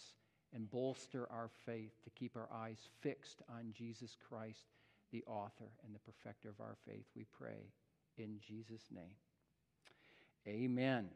and 0.54 0.70
bolster 0.70 1.26
our 1.32 1.48
faith 1.64 1.92
to 2.04 2.10
keep 2.10 2.36
our 2.36 2.50
eyes 2.52 2.90
fixed 3.00 3.40
on 3.48 3.72
Jesus 3.72 4.14
Christ 4.28 4.66
the 5.10 5.24
author 5.26 5.70
and 5.86 5.94
the 5.94 6.00
perfecter 6.00 6.50
of 6.50 6.60
our 6.60 6.76
faith, 6.86 7.06
we 7.16 7.24
pray 7.32 7.72
in 8.18 8.38
Jesus' 8.46 8.88
name. 8.94 9.14
Amen. 10.46 11.08